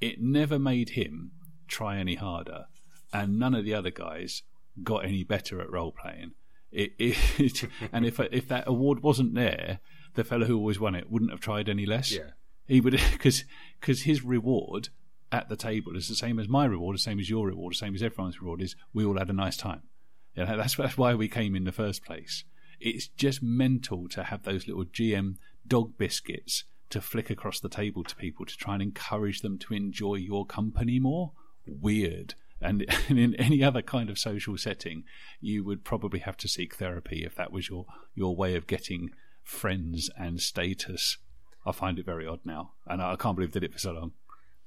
[0.00, 1.32] It never made him
[1.66, 2.66] try any harder,
[3.12, 4.42] and none of the other guys
[4.82, 6.32] got any better at role playing.
[6.74, 9.78] It, it, and if if that award wasn't there,
[10.14, 12.12] the fellow who always won it wouldn't have tried any less.
[12.12, 12.30] Yeah.
[12.66, 13.44] He would because
[13.80, 14.88] because his reward
[15.30, 17.78] at the table is the same as my reward, the same as your reward, the
[17.78, 18.60] same as everyone's reward.
[18.60, 19.82] Is we all had a nice time.
[20.34, 22.44] You know, that's that's why we came in the first place.
[22.80, 28.04] It's just mental to have those little GM dog biscuits to flick across the table
[28.04, 31.32] to people to try and encourage them to enjoy your company more.
[31.66, 32.34] Weird.
[32.64, 35.04] And, and in any other kind of social setting,
[35.40, 39.10] you would probably have to seek therapy if that was your, your way of getting
[39.42, 41.18] friends and status.
[41.66, 43.92] I find it very odd now, and I can't believe I did it for so
[43.92, 44.12] long.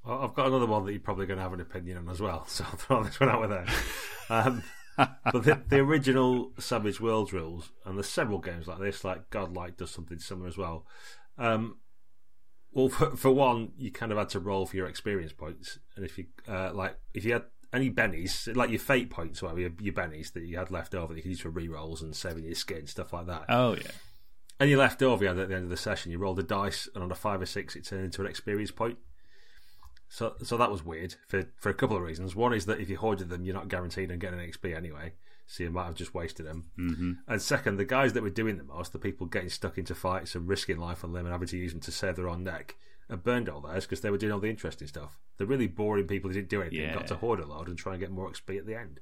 [0.04, 2.20] Well, I've got another one that you're probably going to have an opinion on as
[2.20, 3.66] well, so I'll throw this one out with there.
[4.30, 4.62] Um,
[4.98, 9.78] but the, the original Savage Worlds rules, and there's several games like this, like Godlike
[9.78, 10.84] does something similar as well.
[11.38, 11.78] Um,
[12.72, 16.04] well, for, for one, you kind of had to roll for your experience points, and
[16.04, 19.70] if you uh, like, if you had any bennies, like your fate points, or your,
[19.80, 22.44] your bennies that you had left over, that you could use for re-rolls and saving
[22.44, 23.44] your skin, stuff like that.
[23.48, 23.90] Oh yeah,
[24.58, 26.42] And you left over you had at the end of the session, you rolled a
[26.42, 28.98] dice, and on a five or six, it turned into an experience point.
[30.08, 32.34] So, so that was weird for for a couple of reasons.
[32.34, 35.12] One is that if you hoarded them, you're not guaranteed on getting an XP anyway,
[35.46, 36.70] so you might have just wasted them.
[36.78, 37.12] Mm-hmm.
[37.26, 40.34] And second, the guys that were doing the most, the people getting stuck into fights
[40.34, 42.76] and risking life on them and having to use them to save their own neck,
[43.10, 45.18] have burned all theirs because they were doing all the interesting stuff.
[45.38, 46.94] The really boring people who didn't do anything Yeah.
[46.94, 49.00] got to hoard a load and try and get more XP at the end.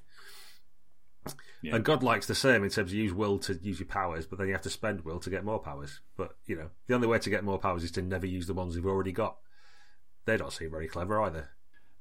[1.60, 1.74] Yeah.
[1.74, 4.46] And Godlike's the same in terms of use will to use your powers, but then
[4.46, 6.00] you have to spend will to get more powers.
[6.16, 8.54] But you know, the only way to get more powers is to never use the
[8.54, 9.38] ones you've already got.
[10.24, 11.50] They don't seem very clever either.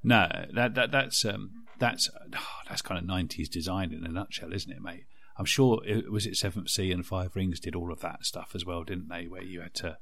[0.04, 4.52] No, that that that's um, that's oh, that's kind of nineties design in a nutshell,
[4.52, 5.06] isn't it, mate?
[5.38, 8.52] I'm sure it was it Seventh Sea and Five Rings did all of that stuff
[8.54, 9.26] as well, didn't they?
[9.26, 9.98] Where you had to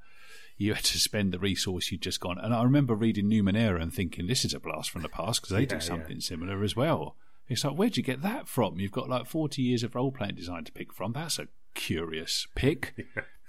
[0.56, 2.38] you had to spend the resource you'd just gone.
[2.38, 5.54] And I remember reading Numenera and thinking this is a blast from the past because
[5.54, 5.80] they Yeah, do yeah.
[5.80, 7.16] something similar as well.
[7.48, 8.78] It's like where'd you get that from?
[8.78, 11.12] You've got like forty years of role playing design to pick from.
[11.12, 12.94] That's a curious pick.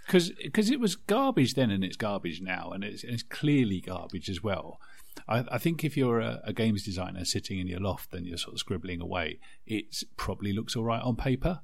[0.08, 4.30] Because because it was garbage then and it's garbage now, and it's, it's clearly garbage
[4.30, 4.80] as well.
[5.28, 8.38] I, I think if you're a, a games designer sitting in your loft and you're
[8.38, 11.62] sort of scribbling away, it probably looks all right on paper,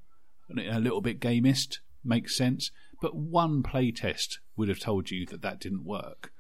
[0.49, 2.71] and a little bit gamist makes sense.
[3.01, 6.31] But one playtest would have told you that that didn't work.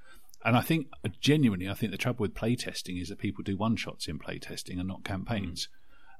[0.43, 0.87] And I think
[1.19, 4.79] genuinely, I think the trouble with playtesting is that people do one shots in playtesting
[4.79, 5.67] and not campaigns.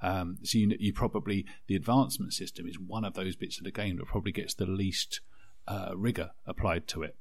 [0.02, 3.72] Um, so you, you probably the advancement system is one of those bits of the
[3.72, 5.22] game that probably gets the least
[5.68, 7.16] uh, rigor applied to it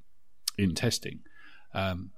[0.57, 1.21] in testing.
[1.75, 2.11] Um,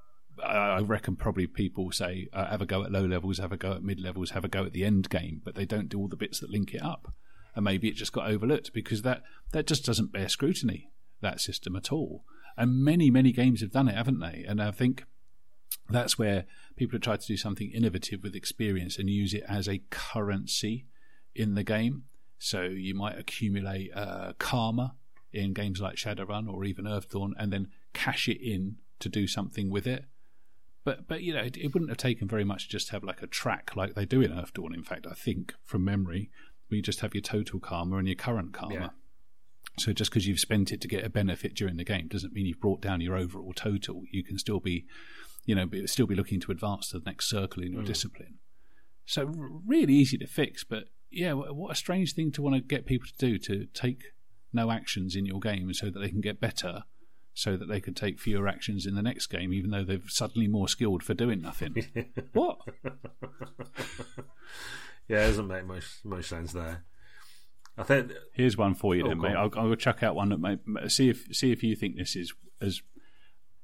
[0.42, 3.56] I I reckon probably people say uh, have a go at low levels, have a
[3.56, 5.98] go at mid levels, have a go at the end game, but they don't do
[5.98, 7.12] all the bits that link it up.
[7.54, 10.88] And maybe it just got overlooked because that that just doesn't bear scrutiny
[11.22, 12.24] that system at all.
[12.56, 14.44] And many many games have done it, haven't they?
[14.46, 15.04] And I think
[15.88, 16.44] that's where
[16.76, 20.86] people have tried to do something innovative with experience and use it as a currency
[21.34, 22.04] in the game.
[22.38, 24.94] So you might accumulate uh, karma
[25.32, 29.70] in games like Shadowrun or even Earthdawn, and then cash it in to do something
[29.70, 30.04] with it.
[30.84, 33.22] But but you know it, it wouldn't have taken very much to just have like
[33.22, 34.74] a track like they do in Earthdawn.
[34.74, 36.30] In fact, I think from memory,
[36.68, 38.74] where you just have your total karma and your current karma.
[38.74, 38.88] Yeah.
[39.78, 42.46] So just because you've spent it to get a benefit during the game doesn't mean
[42.46, 44.02] you've brought down your overall total.
[44.10, 44.84] You can still be,
[45.46, 47.86] you know, still be looking to advance to the next circle in your mm.
[47.86, 48.38] discipline.
[49.06, 49.32] So
[49.66, 53.06] really easy to fix, but yeah, what a strange thing to want to get people
[53.06, 54.04] to do to take
[54.52, 56.84] no actions in your game so that they can get better,
[57.34, 60.46] so that they can take fewer actions in the next game, even though they're suddenly
[60.46, 61.74] more skilled for doing nothing.
[62.32, 62.58] what?
[65.08, 66.84] Yeah, it doesn't make much much sense there.
[67.76, 69.34] I think Here's one for you, Oh, then, mate.
[69.34, 70.58] I'll, I'll chuck out one that may
[70.88, 72.82] see if see if you think this is as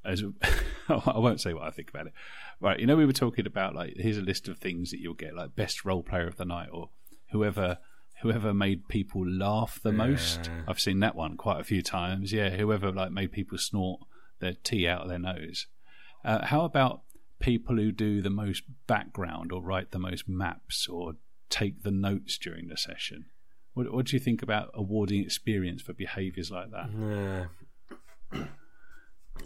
[0.04, 0.22] as
[0.88, 2.12] I won't say what I think about it.
[2.60, 5.14] Right, you know we were talking about like here's a list of things that you'll
[5.14, 6.90] get like best role player of the night or
[7.32, 7.78] whoever
[8.22, 10.50] whoever made people laugh the most.
[10.66, 12.32] I've seen that one quite a few times.
[12.32, 14.00] Yeah, whoever like made people snort
[14.40, 15.66] their tea out of their nose.
[16.24, 17.02] Uh, how about
[17.38, 21.12] people who do the most background or write the most maps or
[21.48, 23.26] take the notes during the session?
[23.78, 27.48] What, what do you think about awarding experience for behaviours like that?
[28.32, 28.44] Yeah.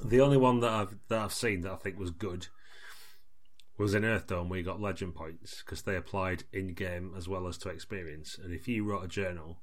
[0.03, 2.47] the only one that I've that I've seen that I think was good
[3.77, 7.47] was in Earthdawn where you got legend points because they applied in game as well
[7.47, 8.39] as to experience.
[8.43, 9.61] And if you wrote a journal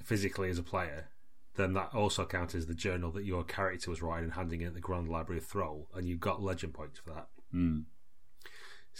[0.00, 1.08] physically as a player,
[1.56, 4.68] then that also counts as the journal that your character was writing and handing in
[4.68, 7.26] at the Grand Library of Throal, and you got legend points for that.
[7.52, 7.86] Mm.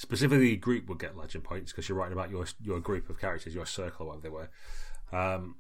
[0.00, 3.54] Specifically, group would get legend points because you're writing about your your group of characters,
[3.54, 4.48] your circle, or whatever they were.
[5.12, 5.56] Um,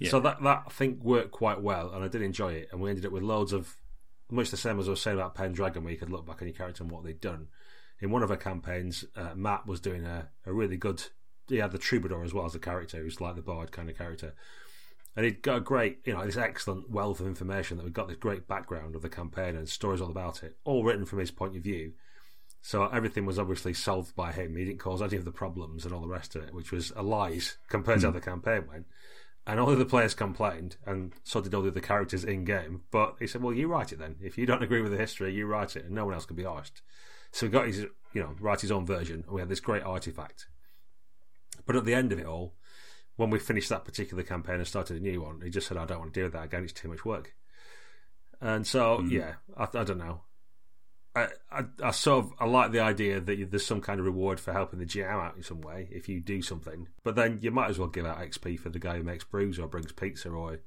[0.00, 0.10] Yeah.
[0.10, 2.68] So that that I think worked quite well, and I did enjoy it.
[2.72, 3.76] And we ended up with loads of
[4.28, 6.48] much the same as I was saying about Pendragon, where you could look back on
[6.48, 7.46] your character and what they'd done.
[8.00, 11.04] In one of our campaigns, uh, Matt was doing a, a really good.
[11.48, 13.96] He had the troubadour as well as a character, who's like the bard kind of
[13.96, 14.34] character,
[15.14, 18.08] and he'd got a great, you know, this excellent wealth of information that we got
[18.08, 21.30] this great background of the campaign and stories all about it, all written from his
[21.30, 21.92] point of view.
[22.66, 24.56] So everything was obviously solved by him.
[24.56, 26.92] He didn't cause any of the problems and all the rest of it, which was
[26.96, 28.12] a lies compared to hmm.
[28.12, 28.86] how the campaign went.
[29.46, 32.82] And all of the players complained, and so did all the other characters in game.
[32.90, 34.16] But he said, "Well, you write it then.
[34.20, 36.34] If you don't agree with the history, you write it, and no one else can
[36.34, 36.82] be asked."
[37.30, 39.84] So he got his, you know, write his own version, and we had this great
[39.84, 40.48] artifact.
[41.66, 42.56] But at the end of it all,
[43.14, 45.84] when we finished that particular campaign and started a new one, he just said, "I
[45.84, 46.64] don't want to do that again.
[46.64, 47.36] It's too much work."
[48.40, 49.10] And so, hmm.
[49.10, 50.22] yeah, I, I don't know.
[51.16, 54.38] I, I, I sort of I like the idea that there's some kind of reward
[54.38, 57.50] for helping the GM out in some way if you do something, but then you
[57.50, 60.28] might as well give out XP for the guy who makes brews or brings pizza
[60.28, 60.58] or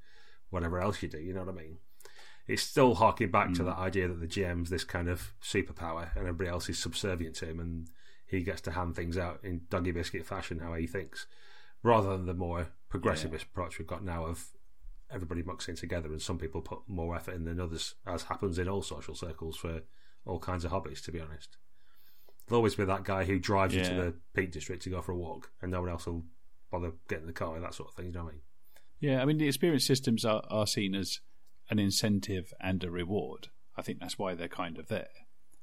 [0.49, 1.19] whatever else you do.
[1.19, 1.77] You know what I mean?
[2.47, 3.67] It's still harking back to hmm.
[3.67, 7.45] that idea that the GM's this kind of superpower and everybody else is subservient to
[7.45, 7.87] him, and
[8.25, 11.27] he gets to hand things out in doggy biscuit fashion how he thinks,
[11.83, 14.47] rather than the more progressivist approach we've got now of
[15.11, 18.57] everybody mucks in together and some people put more effort in than others, as happens
[18.57, 19.81] in all social circles for
[20.29, 21.57] all kinds of hobbies, to be honest.
[22.47, 25.11] There'll always be that guy who drives you to the Peak District to go for
[25.11, 26.23] a walk, and no one else will
[26.71, 28.07] bother getting in the car, and that sort of thing.
[28.07, 28.41] You know what I mean?
[28.99, 31.19] Yeah, I mean, the experience systems are, are seen as
[31.69, 33.47] an incentive and a reward.
[33.77, 35.07] I think that's why they're kind of there.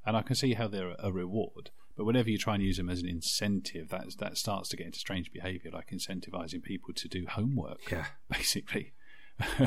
[0.06, 1.70] And I can see how they're a reward.
[1.96, 4.86] But whenever you try and use them as an incentive, that, that starts to get
[4.86, 8.06] into strange behaviour, like incentivizing people to do homework, Yeah.
[8.30, 8.92] basically.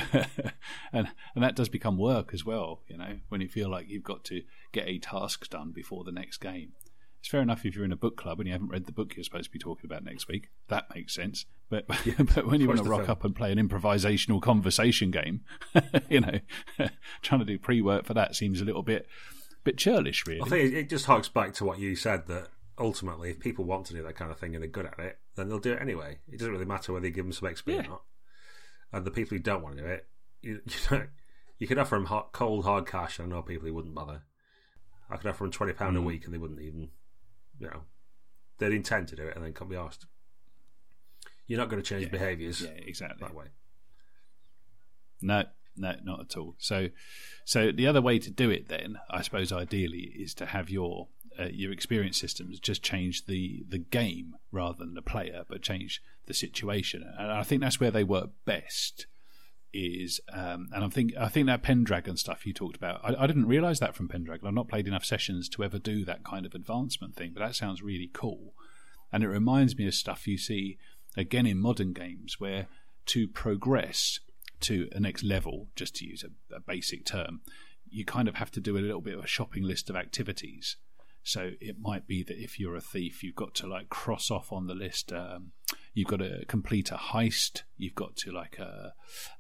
[0.92, 4.04] and and that does become work as well, you know, when you feel like you've
[4.04, 6.74] got to get a task done before the next game.
[7.20, 9.16] It's fair enough if you're in a book club and you haven't read the book
[9.16, 10.50] you're supposed to be talking about next week.
[10.70, 11.46] That makes sense.
[11.70, 11.86] But
[12.36, 13.12] but when you want to rock film.
[13.12, 15.42] up and play an improvisational conversation game,
[16.10, 16.40] you know,
[17.22, 19.08] trying to do pre-work for that seems a little bit
[19.66, 20.42] bit churlish, really.
[20.42, 23.66] I think it, it just harks back to what you said that ultimately, if people
[23.66, 25.74] want to do that kind of thing and they're good at it, then they'll do
[25.74, 26.20] it anyway.
[26.32, 27.80] It doesn't really matter whether you give them some XP Yeah.
[27.80, 28.02] or not.
[28.92, 30.08] And the people who don't want to do it,
[30.42, 31.08] you, you know,
[31.58, 33.20] you could offer them hot, cold hard cash.
[33.20, 34.24] and I know people who wouldn't bother.
[35.10, 36.06] I could offer them twenty pound a Mm.
[36.06, 36.90] week and they wouldn't even,
[37.60, 37.82] you know,
[38.60, 40.06] they'd intend to do it and then can't be asked.
[41.48, 42.10] You're not going to change Yeah.
[42.12, 43.18] behaviours yeah, exactly.
[43.28, 43.48] that way.
[45.22, 45.44] No,
[45.76, 46.56] no, not at all.
[46.60, 46.90] So,
[47.46, 51.08] so the other way to do it, then, I suppose, ideally, is to have your
[51.40, 56.02] uh, your experience systems just change the the game rather than the player, but change
[56.26, 57.04] the situation.
[57.18, 59.08] And I think that's where they work best.
[59.72, 63.02] Is um, and I think I think that Pendragon stuff you talked about.
[63.04, 64.48] I, I didn't realise that from Pendragon.
[64.48, 67.56] I've not played enough sessions to ever do that kind of advancement thing, but that
[67.56, 68.54] sounds really cool.
[69.12, 70.78] And it reminds me of stuff you see
[71.16, 72.68] again in modern games where
[73.08, 74.20] to progress
[74.62, 77.42] to a next level, just to use a, a basic term,
[77.90, 80.78] you kind of have to do a little bit of a shopping list of activities.
[81.30, 84.52] So it might be that if you're a thief, you've got to like cross off
[84.52, 85.14] on the list.
[85.14, 85.52] Um,
[85.94, 87.62] you've got to complete a heist.
[87.78, 88.90] You've got to like uh,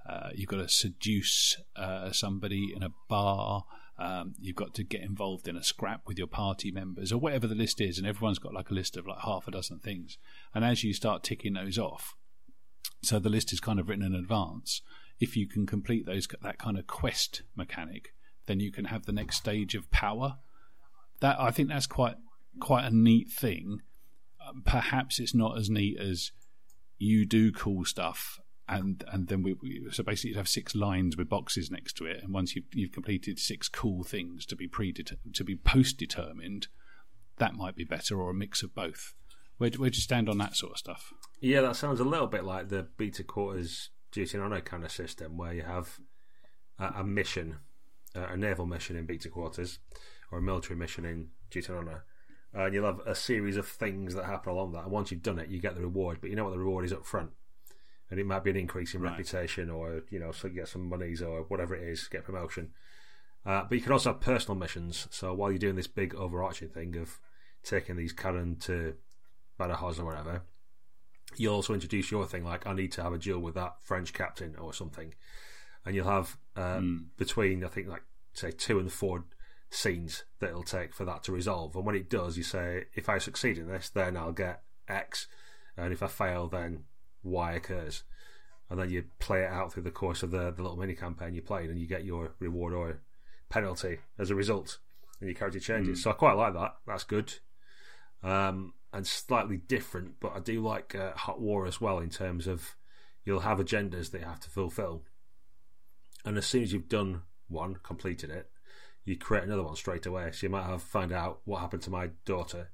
[0.07, 3.65] uh, you've got to seduce uh, somebody in a bar.
[3.97, 7.47] Um, you've got to get involved in a scrap with your party members or whatever
[7.47, 10.19] the list is, and everyone's got like a list of like half a dozen things.
[10.53, 12.13] And as you start ticking those off,
[13.01, 14.83] so the list is kind of written in advance.
[15.19, 18.09] If you can complete those that kind of quest mechanic,
[18.45, 20.37] then you can have the next stage of power.
[21.21, 22.15] That I think that's quite
[22.59, 23.79] quite a neat thing.
[24.47, 26.31] Um, perhaps it's not as neat as
[26.97, 31.17] you do cool stuff, and and then we, we so basically you have six lines
[31.17, 34.67] with boxes next to it, and once you've you've completed six cool things to be
[34.67, 36.67] pre to be post determined,
[37.37, 39.13] that might be better or a mix of both.
[39.57, 41.13] Where where do you stand on that sort of stuff?
[41.41, 44.83] Yeah, that sounds a little bit like the Beat to Quarters duty and honor kind
[44.83, 45.99] of system, where you have
[46.77, 47.57] a, a mission,
[48.15, 49.79] uh, a naval mission in Beat to Quarters,
[50.31, 52.03] or a military mission in and honor,
[52.53, 54.83] and you'll have a series of things that happen along that.
[54.83, 56.85] And once you've done it, you get the reward, but you know what the reward
[56.85, 57.31] is up front,
[58.09, 59.11] and it might be an increase in Right.
[59.11, 62.71] reputation, or you know, so you get some monies or whatever it is, get promotion.
[63.45, 65.07] Uh, but you can also have personal missions.
[65.11, 67.19] So while you're doing this big overarching thing of
[67.63, 68.95] taking these Karen to
[69.59, 70.43] Badajoz or whatever,
[71.37, 74.13] you'll also introduce your thing like I need to have a duel with that French
[74.13, 75.13] captain or something,
[75.85, 76.81] and you'll have uh,
[77.17, 79.25] between I think like say two and four
[79.69, 81.75] scenes that it'll take for that to resolve.
[81.75, 85.27] And when it does, you say if I succeed in this, then I'll get X,
[85.77, 86.85] and if I fail, then
[87.23, 88.03] Y occurs.
[88.69, 91.33] And then you play it out through the course of the, the little mini campaign
[91.33, 93.01] you're playing, and you get your reward or
[93.49, 94.79] penalty as a result,
[95.19, 96.03] and your character changes.
[96.03, 96.75] So I quite like that.
[96.85, 97.33] That's good
[98.23, 100.19] um, and slightly different.
[100.19, 102.75] But I do like uh, Hot War as well in terms of
[103.25, 105.03] you'll have agendas that you have to fulfill,
[106.25, 108.49] and as soon as you've done one, completed it,
[109.05, 110.31] you create another one straight away.
[110.31, 112.69] So you might have find out what happened to my daughter.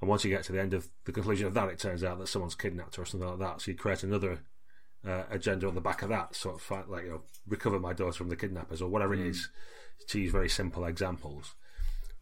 [0.00, 2.18] And once you get to the end of the conclusion of that, it turns out
[2.18, 3.60] that someone's kidnapped her or something like that.
[3.60, 4.40] So you create another
[5.06, 8.12] uh, agenda on the back of that, sort of like you know, recover my daughter
[8.12, 9.48] from the kidnappers or whatever it is.
[10.10, 11.56] To use very simple examples,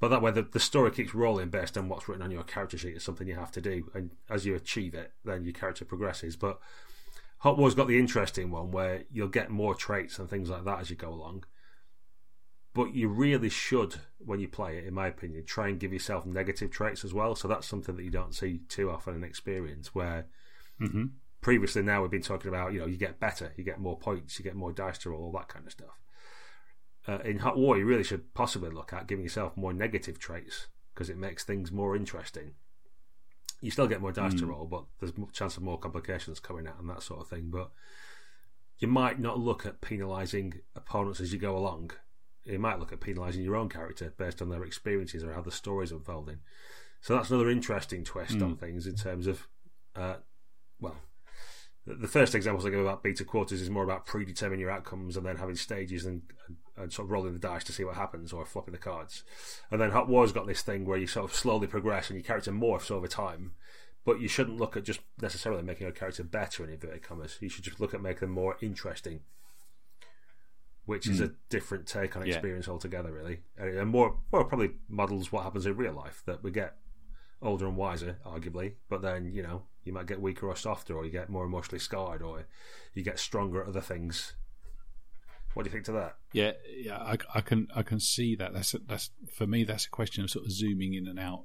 [0.00, 2.78] but that way the, the story keeps rolling based on what's written on your character
[2.78, 5.84] sheet is something you have to do, and as you achieve it, then your character
[5.84, 6.36] progresses.
[6.36, 6.58] But
[7.40, 10.80] Hot War's got the interesting one where you'll get more traits and things like that
[10.80, 11.44] as you go along.
[12.76, 16.26] But you really should, when you play it, in my opinion, try and give yourself
[16.26, 17.34] negative traits as well.
[17.34, 19.94] So that's something that you don't see too often in experience.
[19.94, 20.26] Where
[20.80, 21.06] Mm-hmm.
[21.40, 24.38] previously, now we've been talking about, you know, you get better, you get more points,
[24.38, 25.98] you get more dice to roll, all that kind of stuff.
[27.08, 30.66] Uh, in Hot War, you really should possibly look at giving yourself more negative traits
[30.92, 32.52] because it makes things more interesting.
[33.62, 36.66] You still get more dice to roll, but there's a chance of more complications coming
[36.66, 37.48] out and that sort of thing.
[37.48, 37.70] But
[38.78, 41.92] you might not look at penalising opponents as you go along.
[42.46, 45.50] You might look at penalising your own character based on their experiences or how the
[45.50, 46.38] story's unfolding.
[47.00, 49.46] So that's another interesting twist on things in terms of,
[49.94, 50.16] uh,
[50.80, 50.96] well,
[51.86, 55.16] the first examples I give about Beat to Quarters is more about predetermining your outcomes
[55.16, 57.94] and then having stages and, and, and, sort of rolling the dice to see what
[57.94, 59.22] happens or flopping the cards.
[59.70, 62.24] And then Hot War's got this thing where you sort of slowly progress and your
[62.24, 63.52] character morphs over time.
[64.04, 67.38] But you shouldn't look at just necessarily making your character better in inverted commas.
[67.40, 69.20] You should just look at making them more interesting,
[70.86, 71.26] which is mm.
[71.26, 72.72] a different take on experience yeah.
[72.72, 73.40] altogether, really.
[73.58, 76.76] And more, well, probably models what happens in real life that we get
[77.42, 81.04] older and wiser, arguably, but then you know you might get weaker or softer, or
[81.04, 82.46] you get more emotionally scarred, or
[82.94, 84.34] you get stronger at other things.
[85.54, 86.16] What do you think to that?
[86.32, 88.52] Yeah, yeah, I, I can I can see that.
[88.52, 89.64] That's that's for me.
[89.64, 91.44] That's a question of sort of zooming in and out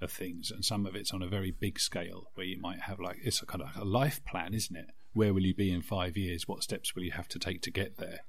[0.00, 2.98] of things, and some of it's on a very big scale where you might have
[2.98, 4.86] like it's a kind of a life plan, isn't it?
[5.12, 6.48] Where will you be in five years?
[6.48, 8.20] What steps will you have to take to get there?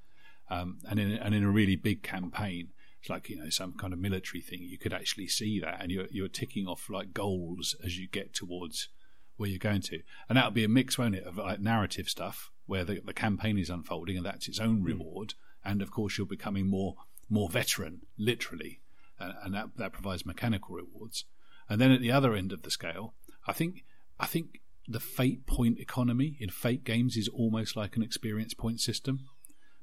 [0.50, 2.70] Um, and in and in a really big campaign,
[3.00, 4.60] it's like you know some kind of military thing.
[4.62, 8.34] You could actually see that, and you're you're ticking off like goals as you get
[8.34, 8.90] towards
[9.38, 12.52] where you're going to, and that'll be a mix, won't it, of like narrative stuff
[12.66, 14.86] where the, the campaign is unfolding, and that's its own hmm.
[14.86, 15.72] reward, mm.
[15.72, 16.96] and of course you're becoming more
[17.30, 18.82] more veteran, literally,
[19.20, 21.26] uh, and that that provides mechanical rewards.
[21.70, 23.16] And then at the other end of the scale,
[23.48, 23.84] I think
[24.20, 28.80] I think the fate point economy in fate games is almost like an experience point
[28.80, 29.28] system,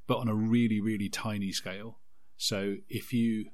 [0.06, 1.98] but on a really really tiny scale.
[2.36, 3.46] So if you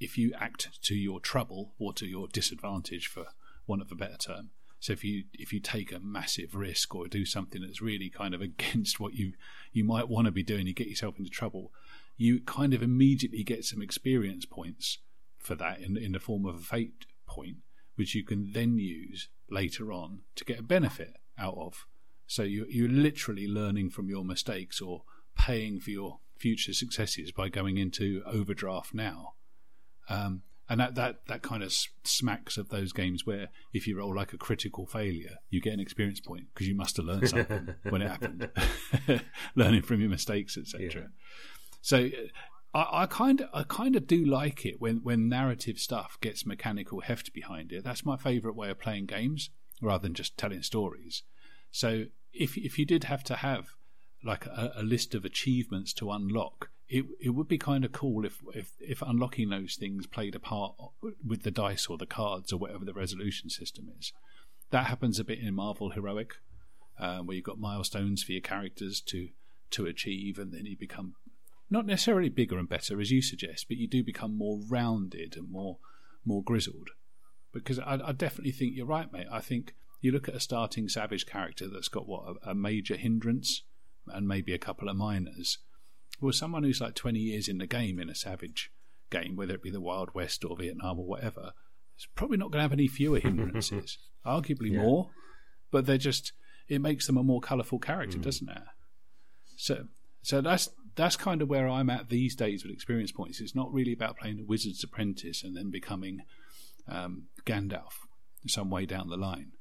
[0.00, 3.26] if you act to your trouble or to your disadvantage, for
[3.66, 4.50] want of a better term,
[4.82, 8.34] so if you if you take a massive risk or do something that's really kind
[8.34, 9.34] of against what you
[9.72, 11.72] you might want to be doing, you get yourself into trouble.
[12.16, 14.98] You kind of immediately get some experience points
[15.38, 17.58] for that in in the form of a fate point,
[17.94, 21.86] which you can then use later on to get a benefit out of.
[22.26, 25.04] So you you're literally learning from your mistakes or
[25.36, 29.34] paying for your future successes by going into overdraft now.
[30.08, 31.72] Um, and that, that, that kind of
[32.04, 35.80] smacks of those games where if you roll like a critical failure, you get an
[35.80, 38.50] experience point because you must have learned something when it happened,
[39.54, 40.88] learning from your mistakes, etc.
[40.88, 41.00] Yeah.
[41.82, 42.08] So
[42.74, 46.46] I, I kind of I kind of do like it when when narrative stuff gets
[46.46, 47.84] mechanical heft behind it.
[47.84, 51.22] That's my favourite way of playing games rather than just telling stories.
[51.70, 53.66] So if if you did have to have
[54.24, 56.70] like a, a, list of achievements to unlock.
[56.88, 60.40] It it would be kind of cool if, if if unlocking those things played a
[60.40, 60.74] part
[61.26, 64.12] with the dice or the cards or whatever the resolution system is.
[64.70, 66.34] That happens a bit in Marvel Heroic,
[66.98, 69.28] uh, where you've got milestones for your characters to
[69.70, 71.14] to achieve, and then you become
[71.70, 75.50] not necessarily bigger and better as you suggest, but you do become more rounded and
[75.50, 75.78] more
[76.24, 76.90] more grizzled.
[77.52, 79.26] Because I, I definitely think you're right, mate.
[79.30, 82.96] I think you look at a starting Savage character that's got what a, a major
[82.96, 83.62] hindrance
[84.06, 85.58] and maybe a couple of minors.
[86.20, 88.70] Well, someone who's like 20 years in the game in a Savage
[89.10, 91.52] game, whether it be the Wild West or Vietnam or whatever,
[91.98, 93.98] is probably not going to have any fewer hindrances.
[94.26, 94.82] Arguably yeah.
[94.82, 95.10] more,
[95.70, 96.32] but they're just
[96.68, 98.22] it makes them a more colourful character, mm.
[98.22, 98.62] doesn't it?
[99.56, 99.86] So,
[100.22, 103.40] so that's that's kind of where I'm at these days with experience points.
[103.40, 106.20] It's not really about playing the Wizard's Apprentice and then becoming
[106.88, 108.06] um, Gandalf
[108.46, 109.52] some way down the line,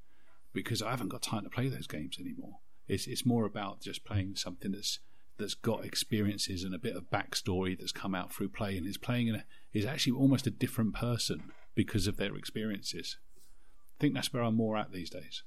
[0.53, 2.59] because I haven't got time to play those games anymore.
[2.91, 4.99] It's it's more about just playing something that's
[5.37, 8.97] that's got experiences and a bit of backstory that's come out through play and is
[8.97, 13.17] playing in a, is actually almost a different person because of their experiences.
[13.37, 15.43] I think that's where I'm more at these days.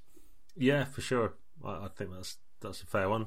[0.57, 1.35] Yeah, for sure.
[1.63, 3.27] I, I think that's that's a fair one.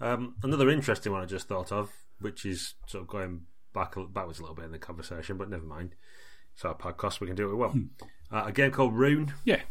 [0.00, 1.90] Um, another interesting one I just thought of,
[2.20, 3.42] which is sort of going
[3.74, 5.96] back backwards a little bit in the conversation, but never mind.
[6.54, 7.70] It's our podcast; we can do it well.
[7.70, 7.86] Hmm.
[8.30, 9.34] Uh, a game called Rune.
[9.44, 9.62] Yeah.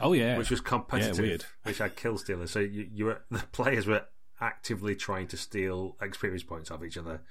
[0.00, 2.50] Oh yeah, which was competitive, yeah, which had kill stealers.
[2.50, 4.04] So you, you were the players were
[4.40, 7.22] actively trying to steal experience points off each other.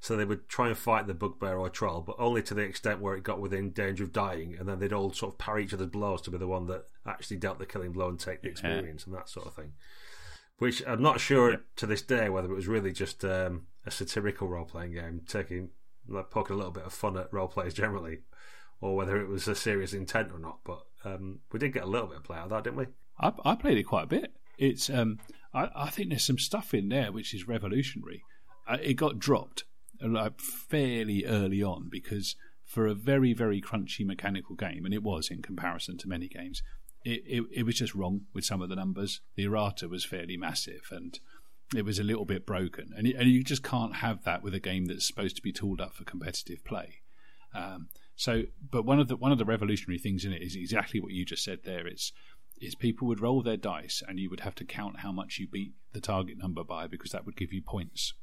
[0.00, 3.00] So they would try and fight the bugbear or troll, but only to the extent
[3.00, 5.72] where it got within danger of dying, and then they'd all sort of parry each
[5.72, 8.48] other's blows to be the one that actually dealt the killing blow and take the
[8.48, 9.12] experience yeah.
[9.12, 9.72] and that sort of thing.
[10.58, 11.56] Which I'm not sure yeah.
[11.76, 15.70] to this day whether it was really just um, a satirical role playing game, taking
[16.06, 18.18] like poking a little bit of fun at role players generally,
[18.82, 20.58] or whether it was a serious intent or not.
[20.64, 22.86] But um, we did get a little bit of play out of that, didn't we?
[23.18, 24.32] I, I played it quite a bit.
[24.58, 25.18] It's um,
[25.52, 28.22] I, I, think there's some stuff in there which is revolutionary.
[28.66, 29.64] Uh, it got dropped
[30.02, 35.02] uh, like fairly early on because for a very very crunchy mechanical game, and it
[35.02, 36.62] was in comparison to many games,
[37.04, 39.20] it, it, it was just wrong with some of the numbers.
[39.36, 41.18] The errata was fairly massive and
[41.74, 44.60] it was a little bit broken, and, and you just can't have that with a
[44.60, 47.00] game that's supposed to be tooled up for competitive play.
[47.54, 51.00] Um, so, but one of the one of the revolutionary things in it is exactly
[51.00, 51.86] what you just said there.
[51.86, 52.12] It's
[52.60, 55.48] is people would roll their dice and you would have to count how much you
[55.48, 58.14] beat the target number by because that would give you points,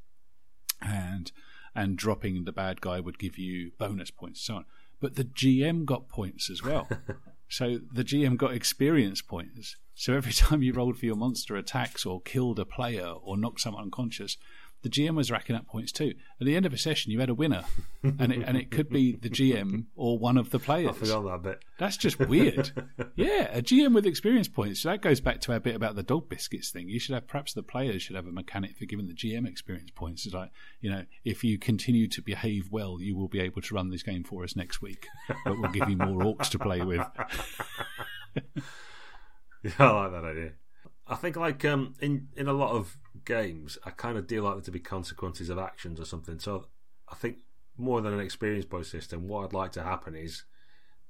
[0.80, 1.32] and
[1.74, 4.64] and dropping the bad guy would give you bonus points, so on.
[5.00, 6.88] But the GM got points as well.
[7.48, 12.06] so the GM got experience points So every time you rolled for your monster attacks
[12.06, 14.36] or killed a player or knocked someone unconscious,
[14.82, 16.14] the GM was racking up points too.
[16.40, 17.64] At the end of a session, you had a winner,
[18.02, 20.90] and it, and it could be the GM or one of the players.
[20.90, 21.64] I forgot that bit.
[21.78, 22.72] That's just weird.
[23.16, 24.80] yeah, a GM with experience points.
[24.80, 26.88] So that goes back to our bit about the dog biscuits thing.
[26.88, 29.90] You should have perhaps the players should have a mechanic for giving the GM experience
[29.94, 30.26] points.
[30.26, 33.74] It's like you know, if you continue to behave well, you will be able to
[33.74, 35.06] run this game for us next week,
[35.44, 37.06] but we'll give you more orcs to play with.
[39.62, 40.52] yeah, I like that idea.
[41.06, 44.54] I think like um, in in a lot of games, I kind of do like
[44.54, 46.38] there to be consequences of actions or something.
[46.38, 46.66] So
[47.10, 47.38] I think
[47.76, 50.44] more than an experience point system, what I'd like to happen is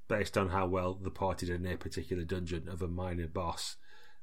[0.08, 3.76] based on how well the party did in a particular dungeon of a minor boss,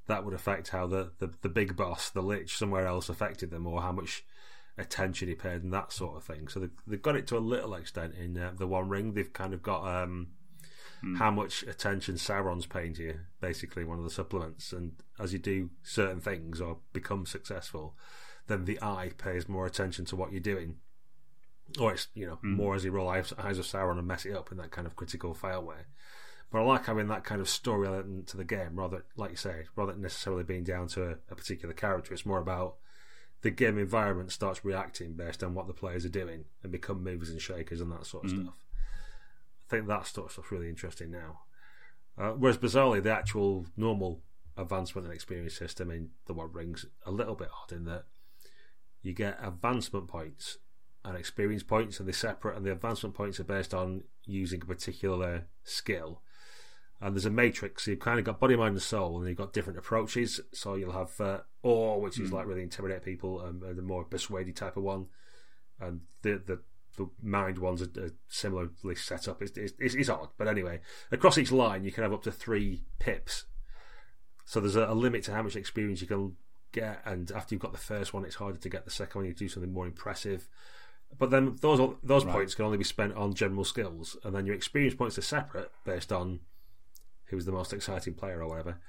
[0.08, 3.68] that would affect how the, the, the big boss, the lich, somewhere else affected them,
[3.68, 4.24] or how much
[4.78, 6.48] attention he paid and that sort of thing.
[6.48, 9.14] So they, they've got it to a little extent in uh, the One Ring.
[9.14, 10.30] They've kind of got um,
[11.04, 11.18] mm.
[11.18, 14.74] how much attention Sauron's paying to you, basically one of the supplements.
[14.74, 17.95] And as you do certain things or become successful,
[18.47, 20.78] then the eye pays more attention to what you're doing.
[21.80, 22.56] Or it's, you know, mm.
[22.56, 24.88] more as you roll eyes, eyes of Sauron and mess it up in that kind
[24.88, 25.86] of critical fail way.
[26.52, 29.38] But I like having that kind of story element to the game, rather, like you
[29.38, 32.12] say, rather than necessarily being down to a, a particular character.
[32.12, 32.78] It's more about
[33.41, 37.30] the game environment starts reacting based on what the players are doing and become movers
[37.30, 38.43] and shakers and that sort of mm.
[38.43, 38.56] stuff.
[39.70, 41.41] I think that sort of stuff's really interesting now.
[42.17, 44.22] Uh, whereas bizarrely, the actual normal
[44.57, 48.05] advancement and experience system in the One Rings a little bit odd in that
[49.01, 50.57] you get advancement points
[51.05, 52.57] and experience points, and they're separate.
[52.57, 56.22] And the advancement points are based on using a particular skill.
[56.99, 57.86] And there's a matrix.
[57.86, 60.41] So you've kind of got body, mind, and soul, and you've got different approaches.
[60.51, 62.34] So you'll have uh, awe, which is mm.
[62.34, 65.05] like really intimidate people, and, and the more persuaded type of one.
[65.80, 66.59] And the the
[67.00, 69.41] the mind ones are, are similarly set up.
[69.41, 70.82] It's, it's, it's, odd, but anyway,
[71.12, 73.45] across each line you can have up to three pips.
[74.45, 76.36] So there's a, a, limit to how much experience you can
[76.72, 79.26] get, and after you've got the first one, it's harder to get the second one.
[79.28, 80.47] You do something more impressive.
[81.18, 82.34] But then those those right.
[82.34, 85.72] points can only be spent on general skills, and then your experience points are separate
[85.86, 86.41] based on
[87.26, 88.80] who's the most exciting player or whatever,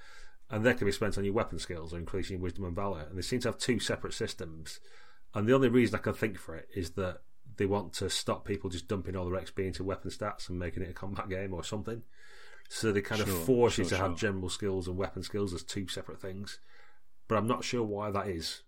[0.50, 3.06] and they can be spent on your weapon skills or increasing wisdom and valor.
[3.08, 4.80] And they seem to have two separate systems.
[5.34, 7.20] And the only reason I can think for it is that
[7.60, 10.82] they want to stop people just dumping all their XP into weapon stats and making
[10.82, 12.00] it a combat game or something.
[12.70, 14.08] So they kind sure, of force sure, you to sure.
[14.08, 16.58] have general skills and weapon skills as two separate things.
[17.28, 18.62] But I'm not sure why that is.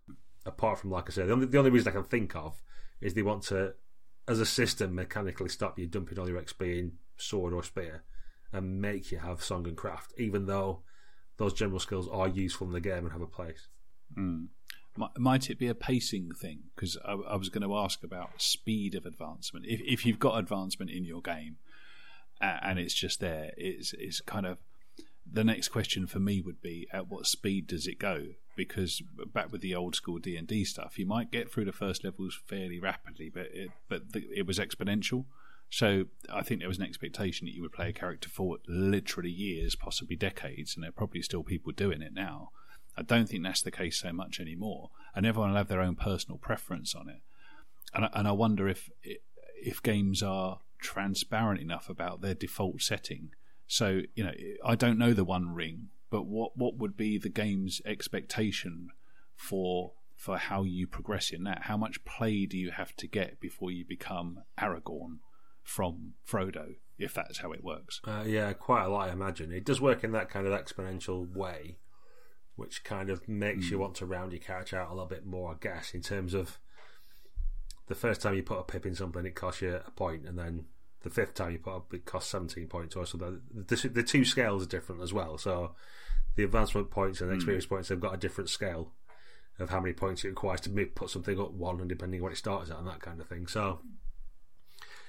[0.45, 2.63] Apart from, like I said, the only, the only reason I can think of
[3.01, 3.73] is they want to,
[4.29, 8.03] as a system, mechanically stop you dumping all your XP in sword or spear
[8.53, 10.83] and make you have song and craft, even though
[11.39, 13.69] those general skills are useful in the game and have a place.
[14.19, 14.49] Mm
[14.97, 16.65] might it be a pacing thing?
[16.75, 19.65] Because I, I, was going to ask about speed of advancement.
[19.67, 21.57] If, if you've got advancement in your game
[22.41, 24.59] and it's just there, it's, it's kind of
[25.31, 28.27] the next question for me would be at what speed does it go?
[28.55, 31.73] Because back with the old school D and D stuff, you might get through the
[31.73, 35.25] first levels fairly rapidly, but it, but the, it was exponential.
[35.71, 39.31] So I think there was an expectation that you would play a character for literally
[39.31, 42.51] years, possibly decades, and there are probably still people doing it now.
[42.97, 45.97] I don't think that's the case so much anymore, and everyone will have their own
[45.97, 47.21] personal preference on it.
[47.95, 53.31] And I, and I wonder if if games are transparent enough about their default setting.
[53.67, 54.33] So you know,
[54.65, 58.89] I don't know the One Ring, but what what would be the game's expectation
[59.35, 61.63] for for how you progress in that?
[61.63, 65.19] How much play do you have to get before you become Aragorn
[65.63, 66.77] from Frodo?
[66.99, 68.01] If that's how it works.
[68.05, 69.09] Uh, yeah, quite a lot.
[69.09, 71.79] I imagine it does work in that kind of exponential way
[72.57, 73.71] which kind of makes mm.
[73.71, 73.83] you hmm.
[73.83, 76.59] want to round your character out a little bit more, I guess, in terms of
[77.89, 80.39] the first time you put a pip in something, it costs you a point, and
[80.39, 80.67] then
[81.03, 83.19] the fifth time you put up, it costs 17 points or so.
[83.19, 85.37] The, the, the two scales are different as well.
[85.37, 85.73] So
[86.37, 87.37] the advancement points and hmm.
[87.37, 87.71] experience mm.
[87.71, 88.93] points, they've got a different scale
[89.59, 92.33] of how many points it requires to put something up one, and depending on what
[92.33, 93.47] it starts at, and that kind of thing.
[93.47, 93.81] So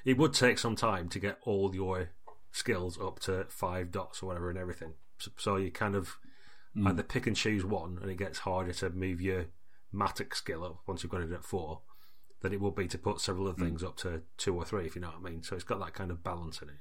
[0.06, 2.10] it would take some time to get all your
[2.52, 4.94] skills up to five dots or whatever and everything.
[5.18, 6.18] So, so you kind of
[6.76, 6.88] mm.
[6.88, 9.46] either pick and choose one, and it gets harder to move your
[9.94, 11.82] matic skill up once you've got it at four
[12.42, 13.68] than it will be to put several of the mm.
[13.68, 15.44] things up to two or three, if you know what I mean.
[15.44, 16.76] So it's got that kind of balance in it.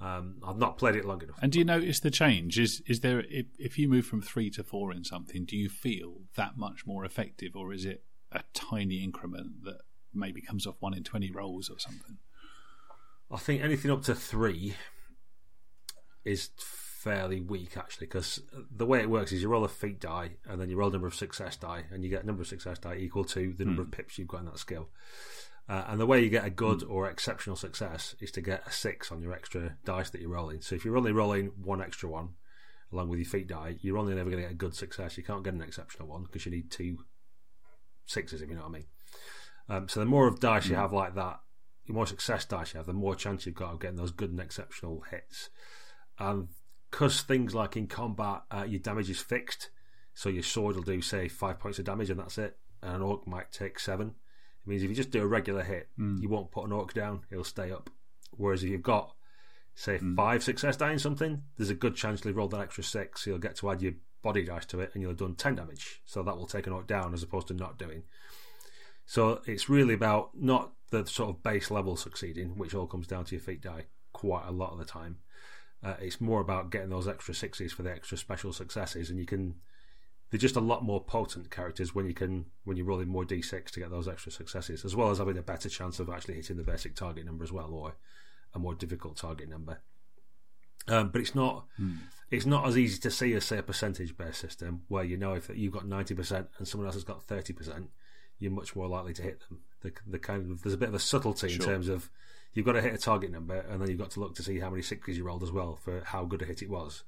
[0.00, 1.36] Um, I've not played it long enough.
[1.40, 2.58] And do you notice the change?
[2.58, 5.68] Is is there if, if you move from three to four in something, do you
[5.68, 9.78] feel that much more effective, or is it a tiny increment that
[10.12, 12.18] maybe comes off one in twenty rolls or something?
[13.30, 14.74] I think anything up to three
[16.24, 16.50] is
[17.02, 18.40] fairly weak actually because
[18.70, 20.92] the way it works is you roll a feat die and then you roll a
[20.92, 23.64] number of success die and you get a number of success die equal to the
[23.64, 23.86] number mm.
[23.86, 24.88] of pips you've got in that skill.
[25.68, 26.90] Uh, and the way you get a good mm.
[26.90, 30.60] or exceptional success is to get a six on your extra dice that you're rolling.
[30.60, 32.30] So if you're only rolling one extra one
[32.92, 35.16] along with your feat die, you're only ever going to get a good success.
[35.16, 36.98] You can't get an exceptional one because you need two
[38.06, 38.84] sixes, if you know what I mean.
[39.68, 41.40] Um, so the more of dice you have like that,
[41.86, 44.30] the more success dice you have, the more chance you've got of getting those good
[44.30, 45.50] and exceptional hits.
[46.18, 46.48] And
[46.92, 49.70] because things like in combat, uh, your damage is fixed,
[50.14, 53.02] so your sword will do say five points of damage and that's it, and an
[53.02, 54.08] orc might take seven.
[54.64, 56.18] It means if you just do a regular hit, Hmm.
[56.20, 57.90] you won't put an orc down; it'll stay up.
[58.36, 59.16] Whereas if you've got
[59.74, 60.14] say Hmm.
[60.14, 63.24] five success in something, there's a good chance you'll roll that extra six.
[63.24, 65.54] So you'll get to add your body dice to it, and you'll have done ten
[65.56, 66.02] damage.
[66.04, 68.04] So that will take an orc down as opposed to not doing.
[69.06, 73.24] So it's really about not the sort of base level succeeding, which all comes down
[73.24, 75.18] to your feat die quite a lot of the time.
[75.84, 79.26] Uh, it's more about getting those extra sixes for the extra special successes, and you
[79.26, 79.56] can.
[80.30, 83.70] They're just a lot more potent characters when you can when you're rolling more d6
[83.72, 86.56] to get those extra successes, as well as having a better chance of actually hitting
[86.56, 87.94] the basic target number as well, or
[88.54, 89.80] a more difficult target number.
[90.88, 91.66] Um, but it's not
[92.30, 95.34] it's not as easy to see as say a percentage based system where you know
[95.34, 97.90] if you've got ninety percent and someone else has got thirty percent,
[98.38, 99.60] you're much more likely to hit them.
[99.82, 102.10] The, the kind of there's a bit of a subtlety in terms of
[102.54, 104.58] you've got to hit a target number and then you've got to look to see
[104.58, 107.02] how many sixes you rolled as well for how good a hit it was.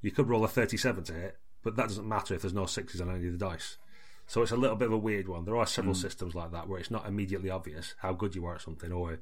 [0.00, 3.00] You could roll a thirty-seven to hit, but that doesn't matter if there's no sixes
[3.00, 3.78] on any of the dice.
[4.26, 5.44] So it's a little bit of a weird one.
[5.44, 6.00] There are several hmm.
[6.00, 9.20] systems like that where it's not immediately obvious how good you are at something, or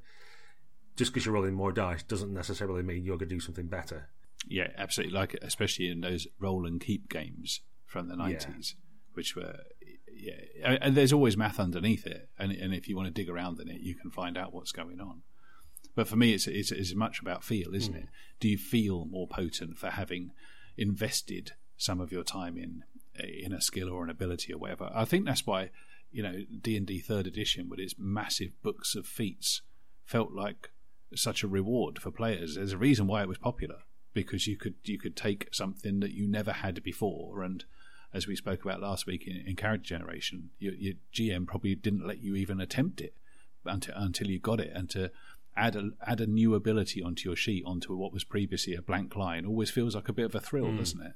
[0.97, 4.09] just because you're rolling more dice doesn't necessarily mean you're going to do something better.
[4.47, 5.15] Yeah, absolutely.
[5.15, 8.75] Like especially in those roll and keep games from the nineties,
[9.15, 9.61] which were
[10.15, 13.31] yeah, and- and there's always math underneath it, and and if you want to dig
[13.31, 15.23] around in it, you can find out what's going on.
[15.95, 18.05] But for me, it's it's, it's much about feel, isn't it?
[18.05, 18.41] Mm.
[18.41, 20.33] Do you feel more potent for having
[20.77, 22.85] invested some of your time in
[23.19, 24.91] eh, in a skill or an ability or whatever?
[24.95, 25.71] I think that's why
[26.11, 29.63] you know D and D Third Edition with its massive books of feats
[30.05, 30.71] felt like
[31.15, 32.55] such a reward for players.
[32.55, 33.81] There's a reason why it was popular
[34.15, 37.65] because you could you could take something that you never had before, and
[38.15, 42.07] as we spoke about last week in, in character generation, your, your GM probably didn't
[42.07, 43.15] let you even attempt it
[43.65, 45.11] until until you got it, and to
[45.57, 49.17] add a add a new ability onto your sheet onto what was previously a blank
[49.17, 50.79] line always feels like a bit of a thrill, hmm.
[50.79, 51.13] doesn't it?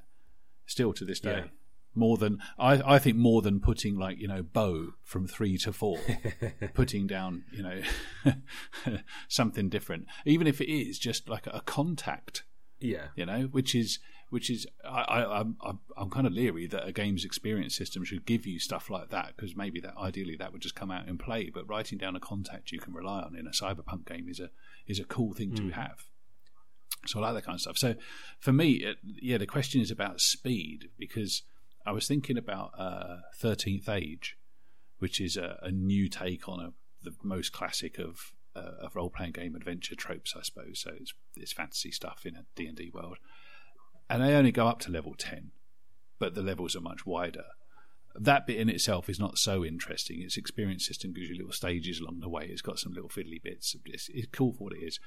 [0.66, 1.42] Still to this day.
[1.44, 1.50] Yeah.
[1.94, 5.72] More than I, I think more than putting like you know bow from three to
[5.72, 5.98] four,
[6.74, 8.34] putting down you know
[9.28, 12.44] something different, even if it is just like a contact
[12.80, 13.98] Yeah, you know, which is
[14.30, 18.04] which is I, I I'm I'm- I'm kind of leery that a games experience system
[18.04, 21.08] should give you stuff like that because maybe that ideally that would just come out
[21.08, 21.50] in play.
[21.52, 24.50] But writing down a contact you can rely on in a cyberpunk game is a
[24.86, 26.04] is a cool thing to have.
[27.06, 27.78] So I like that kind of stuff.
[27.78, 27.94] So
[28.40, 31.42] for me, it, yeah, the question is about speed because
[31.86, 34.36] I was thinking about uh, Thirteenth Age,
[34.98, 36.72] which is a, a new take on a,
[37.02, 40.80] the most classic of uh, of role playing game adventure tropes, I suppose.
[40.80, 43.18] So it's it's fantasy stuff in a D and D world,
[44.08, 45.50] and they only go up to level ten,
[46.18, 47.44] but the levels are much wider.
[48.18, 50.22] That bit in itself is not so interesting.
[50.22, 52.46] Its experience system gives you little stages along the way.
[52.46, 53.76] It's got some little fiddly bits.
[53.84, 54.98] It's, it's cool for what it is.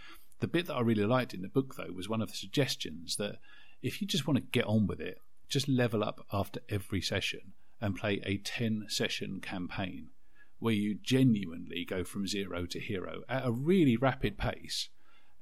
[0.42, 3.16] The bit that I really liked in the book, though, was one of the suggestions
[3.16, 3.40] that
[3.82, 7.54] if you just want to get on with it, just level up after every session
[7.82, 10.10] and play a 10 session campaign
[10.60, 14.90] where you genuinely go from zero to hero at a really rapid pace.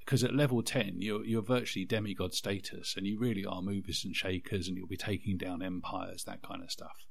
[0.07, 4.15] Because at level 10, you're, you're virtually demigod status and you really are movers and
[4.15, 7.05] shakers and you'll be taking down empires, that kind of stuff.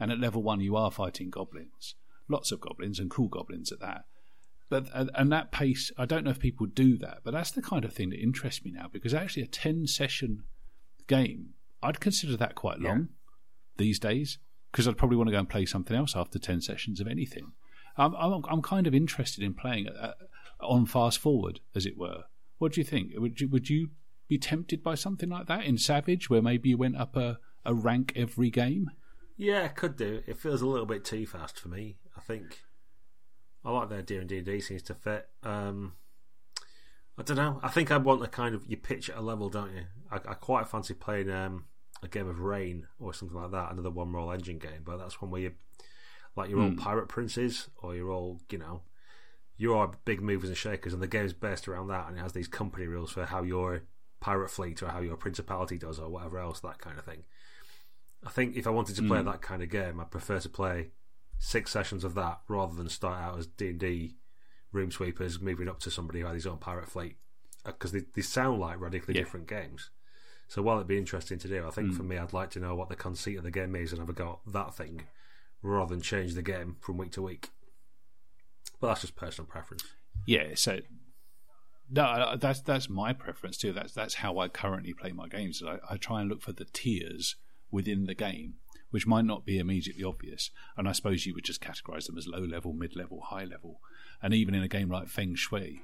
[0.00, 1.94] And at level 1, you are fighting goblins.
[2.28, 4.06] Lots of goblins and cool goblins at that
[4.72, 7.84] but and, that pace i don't know if people do that but that's the kind
[7.84, 10.44] of thing that interests me now because actually a 10 session
[11.06, 11.50] game
[11.82, 13.08] i'd consider that quite long
[13.76, 14.38] these days
[14.70, 17.52] because i'd probably want to go and play something else after 10 sessions of anything
[17.98, 20.14] i'm, I'm, I'm kind of interested in playing uh,
[20.62, 22.24] on fast forward as it were
[22.62, 23.90] what do you think would you, would you
[24.28, 27.74] be tempted by something like that in savage where maybe you went up a, a
[27.74, 28.88] rank every game
[29.36, 30.22] yeah, could do.
[30.26, 31.96] It feels a little bit too fast for me.
[32.16, 32.62] I think
[33.64, 35.28] I like the idea, and D and D seems to fit.
[35.42, 35.94] Um,
[37.18, 37.60] I don't know.
[37.62, 39.82] I think I want a kind of you pitch at a level, don't you?
[40.10, 41.64] I, I quite fancy playing um,
[42.02, 44.82] a game of Reign or something like that, another one roll engine game.
[44.84, 45.52] But that's one where you
[46.36, 48.82] like you're all pirate princes, or you're all you know,
[49.56, 52.32] you are big movers and shakers, and the game's based around that, and it has
[52.32, 53.82] these company rules for how your
[54.20, 57.24] pirate fleet or how your principality does or whatever else, that kind of thing.
[58.24, 59.26] I think if I wanted to play hmm.
[59.26, 60.90] that kind of game, I'd prefer to play
[61.38, 64.14] six sessions of that rather than start out as D and D
[64.70, 67.16] room sweepers moving up to somebody who had his own pirate fleet
[67.66, 69.22] uh, because they, they sound like radically Yeah.
[69.22, 69.90] different games.
[70.46, 72.08] So while it'd be interesting to do, I think for hmm.
[72.10, 74.12] me, I'd like to know what the conceit of the game is and have a
[74.12, 75.02] go at that thing
[75.62, 77.50] rather than change the game from week to week.
[78.82, 79.84] But that's just personal preference.
[80.26, 80.80] yeah so
[81.94, 83.72] no, that's that's my preference too.
[83.72, 85.62] That's that's how I currently play my games.
[85.66, 87.36] I, I try and look for the tiers
[87.70, 88.54] within the game,
[88.90, 90.50] which might not be immediately obvious.
[90.76, 93.80] And I suppose you would just categorize them as low level, mid level, high level.
[94.22, 95.82] And even in a game like Feng Shui,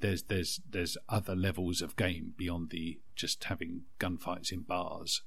[0.00, 5.22] there's there's there's other levels of game beyond the just having gunfights in bars.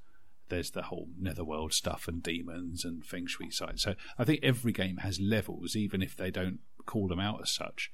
[0.50, 3.84] There's the whole netherworld stuff and demons and feng shui sites.
[3.84, 6.60] So I think every game has levels, even if they don't
[6.90, 7.92] call them out as such.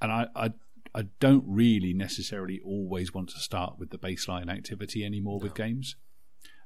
[0.00, 0.52] And I, I
[0.94, 5.96] I don't really necessarily always want to start with the baseline activity anymore with games.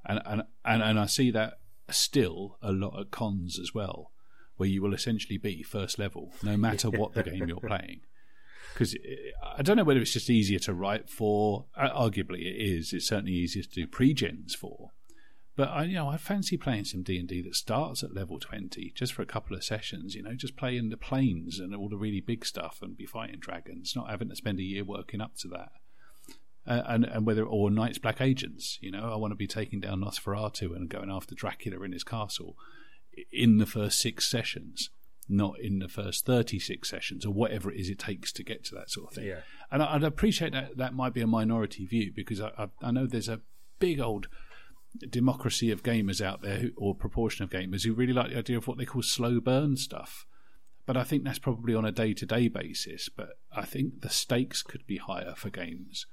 [0.07, 1.55] And, and and and I see that
[1.91, 4.13] still a lot at cons as well,
[4.57, 8.03] where you will essentially be first level no matter what the game you're playing
[8.73, 11.67] because eh, I don't know whether it's just easier to write for.
[11.77, 12.93] Uh, arguably, it is.
[12.93, 14.91] It's certainly easier to do pre-gens for.
[15.61, 18.39] But I, you know, I fancy playing some D and D that starts at level
[18.39, 20.15] twenty, just for a couple of sessions.
[20.15, 23.41] You know, just playing the planes and all the really big stuff, and be fighting
[23.41, 25.69] dragons, not having to spend a year working up to that.
[26.67, 29.81] Uh, and and whether or Night's Black Agents, you know, I want to be taking
[29.81, 32.57] down Nosferatu and going after Dracula in his castle
[33.31, 34.89] in the first six sessions
[35.33, 38.75] not in the first 36 sessions or whatever it is it takes to get to
[38.75, 39.27] that sort of thing.
[39.27, 39.41] Yeah.
[39.71, 43.07] And I'd appreciate that that might be a minority view because I, I, I know
[43.07, 43.41] there's a
[43.79, 44.27] big old
[44.99, 48.59] democracy of gamers out there who, or proportion of gamers who really like the idea
[48.59, 50.27] of what they call slow burn stuff.
[50.87, 53.09] But I think that's probably on a day to day basis.
[53.09, 56.07] But I think the stakes could be higher for games.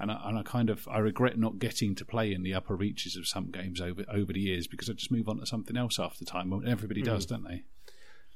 [0.00, 2.76] And I, and I kind of I regret not getting to play in the upper
[2.76, 5.76] reaches of some games over over the years because I just move on to something
[5.76, 6.52] else after time.
[6.66, 7.06] Everybody mm.
[7.06, 7.64] does, don't they?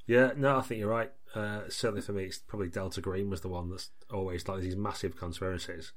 [0.05, 1.11] Yeah, no, I think you're right.
[1.33, 4.75] Uh, certainly for me, it's probably Delta Green was the one that's always like these
[4.75, 5.93] massive conspiracies,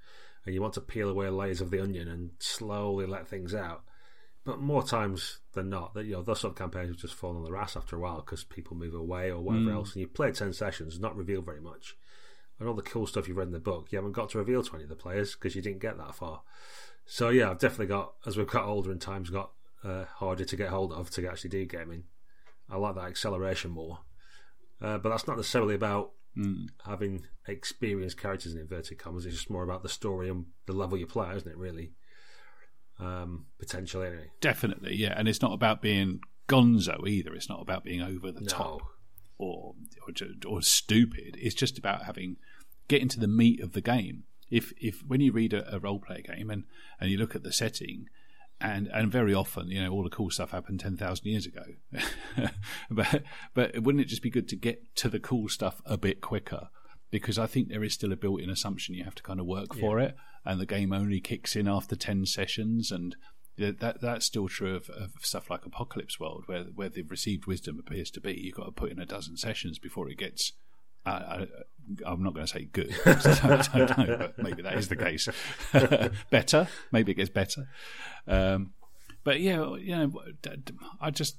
[0.47, 3.83] and you want to peel away layers of the onion and slowly let things out.
[4.45, 7.37] But more times than not, that you know those sort of campaigns will just fall
[7.37, 9.75] on their ass after a while because people move away or whatever mm.
[9.75, 11.97] else, and you play ten sessions, not reveal very much,
[12.61, 14.63] and all the cool stuff you've read in the book, you haven't got to reveal
[14.63, 16.43] twenty of the players because you didn't get that far.
[17.07, 19.51] So yeah, I've definitely got as we've got older and times got
[19.83, 22.05] uh, harder to get hold of to actually do gaming.
[22.71, 23.99] I like that acceleration more.
[24.81, 26.66] Uh, but that's not necessarily about mm.
[26.84, 29.26] having experienced characters in inverted commas.
[29.26, 31.57] It's just more about the story and the level you play, isn't it?
[31.57, 31.93] Really,
[32.99, 34.09] um, potentially.
[34.09, 34.30] Anyway.
[34.41, 35.14] Definitely, yeah.
[35.16, 37.34] And it's not about being gonzo either.
[37.34, 38.47] It's not about being over the no.
[38.47, 38.80] top
[39.39, 39.74] or,
[40.07, 40.12] or
[40.47, 41.37] or stupid.
[41.39, 42.37] It's just about having
[42.89, 44.24] getting to the meat of the game.
[44.51, 46.64] If if when you read a, a role play game and
[47.01, 48.07] and you look at the setting
[48.61, 51.63] and and very often, you know, all the cool stuff happened ten thousand years ago.
[52.91, 53.23] but
[53.55, 56.69] but wouldn't it just be good to get to the cool stuff a bit quicker?
[57.11, 59.75] Because I think there is still a built-in assumption you have to kind of work
[59.75, 60.07] for yeah.
[60.07, 63.15] it, and the game only kicks in after ten sessions, and
[63.59, 67.79] that that's still true of, of, stuff like Apocalypse World, where where the received wisdom
[67.79, 70.53] appears to be you've got to put in a dozen sessions before it gets
[71.07, 71.47] I,
[72.05, 72.95] am not going to say good.
[73.05, 75.29] I don't, know, but maybe that is the case.
[76.31, 77.69] better, maybe it gets better.
[78.27, 78.73] Um,
[79.25, 80.13] but yeah, you know,
[81.01, 81.37] I just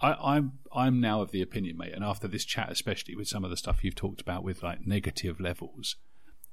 [0.00, 3.44] I, I'm I'm now of the opinion, mate, and after this chat, especially with some
[3.44, 5.96] of the stuff you've talked about with like negative levels,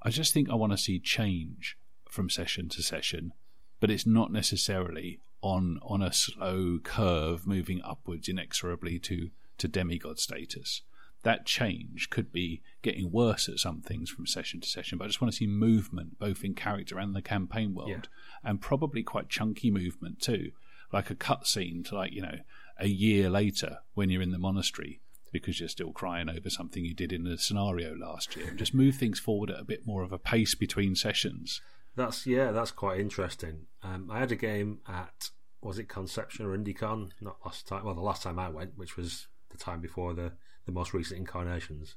[0.01, 1.77] I just think I want to see change
[2.09, 3.33] from session to session,
[3.79, 10.19] but it's not necessarily on on a slow curve moving upwards inexorably to to demigod
[10.19, 10.81] status
[11.25, 14.99] that change could be getting worse at some things from session to session.
[14.99, 18.01] But I just want to see movement, both in character and the campaign world, yeah.
[18.43, 20.51] and probably quite chunky movement too,
[20.93, 22.37] like a cutscene to like you know
[22.79, 25.01] a year later when you're in the monastery
[25.31, 28.73] because you're still crying over something you did in the scenario last year, and just
[28.73, 31.59] move things forward at a bit more of a pace between sessions.
[31.95, 33.65] That's yeah, that's quite interesting.
[33.81, 35.31] Um, I had a game at
[35.63, 37.09] was it Conception or IndieCon?
[37.19, 37.83] Not last time.
[37.83, 40.33] Well, the last time I went, which was the time before the
[40.65, 41.95] the most recent incarnations,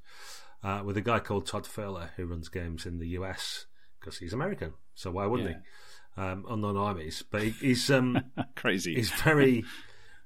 [0.63, 3.67] uh, with a guy called Todd Furler who runs games in the US
[3.99, 4.75] because he's American.
[4.95, 5.57] So why wouldn't yeah.
[5.57, 6.23] he?
[6.23, 8.21] Um, unknown armies, but he, he's um,
[8.57, 8.97] crazy.
[8.97, 9.65] He's very,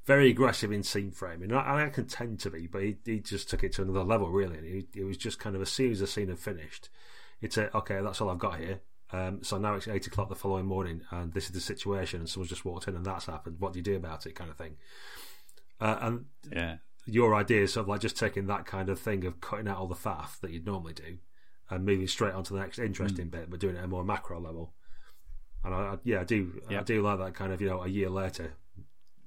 [0.07, 1.53] very aggressive in scene framing.
[1.53, 4.31] I, I, can tend to be, but he, he just took it to another level.
[4.31, 6.89] Really, and he, he was just kind of as soon as the scene had finished,
[7.43, 8.01] it's a okay.
[8.01, 8.81] That's all I've got here.
[9.13, 12.29] Um, so now it's eight o'clock the following morning, and this is the situation, and
[12.29, 13.57] someone's just walked in, and that's happened.
[13.59, 14.77] What do you do about it, kind of thing?
[15.79, 16.77] Uh, and yeah,
[17.07, 19.79] your idea is sort of like just taking that kind of thing of cutting out
[19.79, 21.19] all the faff that you'd normally do
[21.71, 23.33] and moving straight on to the next interesting mm.
[23.33, 24.75] bit, but doing it at a more macro level.
[25.65, 26.81] And I, I yeah, I do, yep.
[26.83, 28.55] I do like that kind of you know a year later,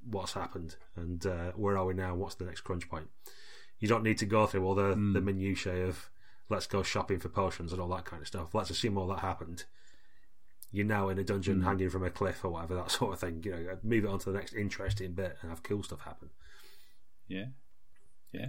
[0.09, 2.15] what's happened and uh, where are we now?
[2.15, 3.07] What's the next crunch point?
[3.79, 5.13] You don't need to go through all the mm.
[5.13, 6.09] the minutiae of
[6.49, 8.53] let's go shopping for potions and all that kind of stuff.
[8.53, 9.65] Let's assume all that happened.
[10.71, 11.63] You're now in a dungeon mm.
[11.63, 13.41] hanging from a cliff or whatever, that sort of thing.
[13.43, 16.29] You know, move it on to the next interesting bit and have cool stuff happen.
[17.27, 17.45] Yeah.
[18.35, 18.47] Yeah.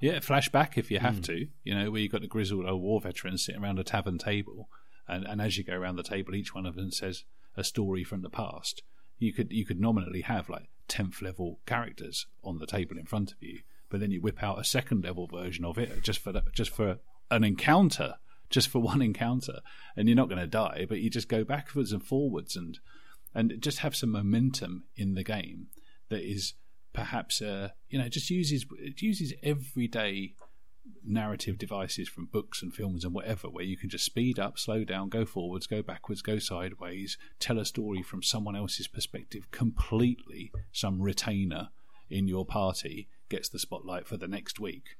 [0.00, 1.24] Yeah, flashback if you have mm.
[1.24, 4.16] to, you know, where you've got the grizzled old war veteran sitting around a tavern
[4.16, 4.68] table
[5.10, 7.24] and and as you go around the table, each one of them says
[7.56, 8.82] a story from the past.
[9.18, 13.32] You could you could nominally have like tenth level characters on the table in front
[13.32, 13.60] of you,
[13.90, 16.70] but then you whip out a second level version of it just for the, just
[16.70, 16.98] for
[17.30, 18.14] an encounter,
[18.48, 19.60] just for one encounter,
[19.96, 22.78] and you're not going to die, but you just go backwards and forwards and
[23.34, 25.68] and just have some momentum in the game
[26.08, 26.54] that is
[26.92, 30.34] perhaps uh, you know just uses it uses everyday
[31.04, 34.84] narrative devices from books and films and whatever where you can just speed up slow
[34.84, 40.52] down go forwards go backwards go sideways tell a story from someone else's perspective completely.
[40.72, 41.68] Some retainer
[42.08, 44.96] in your party gets the spotlight for the next week.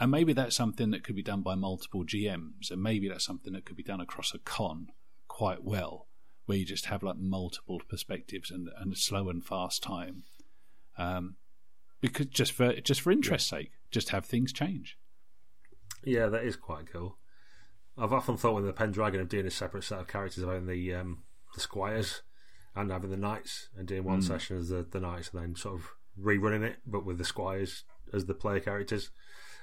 [0.00, 3.52] And maybe that's something that could be done by multiple gms and maybe that's something
[3.52, 4.88] that could be done across a con
[5.26, 6.06] quite well
[6.46, 10.22] where you just have like multiple perspectives and, and a slow and fast time
[10.98, 11.36] um,
[12.00, 13.58] because just for just for interest's yeah.
[13.58, 14.98] sake, just have things change.
[16.04, 17.18] Yeah, that is quite cool.
[17.96, 20.94] I've often thought with the Pendragon of doing a separate set of characters having the
[20.94, 21.22] um,
[21.54, 22.22] the squires
[22.76, 24.26] and having the knights and doing one mm.
[24.26, 25.88] session as the, the knights and then sort of
[26.20, 29.10] rerunning it, but with the squires as the player characters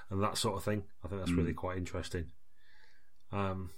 [0.09, 0.83] and that sort of thing.
[1.03, 1.37] I think that's mm.
[1.37, 2.25] really quite interesting.
[3.31, 3.71] Um,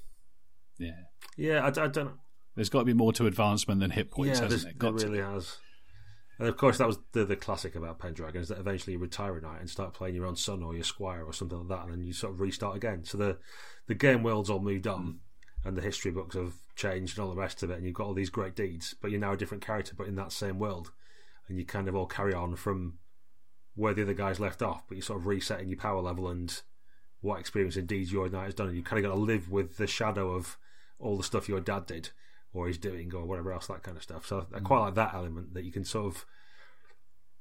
[0.80, 0.91] yeah,
[1.38, 1.64] yeah.
[1.64, 2.14] I, I, don't.
[2.55, 4.80] There's got to be more to advancement than hit points, yeah, hasn't it?
[4.80, 5.32] Got there really to.
[5.32, 5.58] has.
[6.39, 9.38] And of course, that was the, the classic about Pendragon is that eventually you retire
[9.38, 11.85] a knight and start playing your own son or your squire or something like that,
[11.85, 13.03] and then you sort of restart again.
[13.03, 13.38] So the
[13.88, 15.17] the game world's all moved on, mm.
[15.67, 18.05] and the history books have changed and all the rest of it, and you've got
[18.05, 20.91] all these great deeds, but you're now a different character, but in that same world,
[21.47, 22.99] and you kind of all carry on from
[23.75, 26.61] where the other guys left off, but you're sort of resetting your power level and
[27.21, 29.49] what experience and deeds your knight has done, and you kind of got to live
[29.49, 30.57] with the shadow of
[30.99, 32.09] all the stuff your dad did
[32.58, 34.26] or he's doing or whatever else that kind of stuff.
[34.26, 36.26] So I quite like that element that you can sort of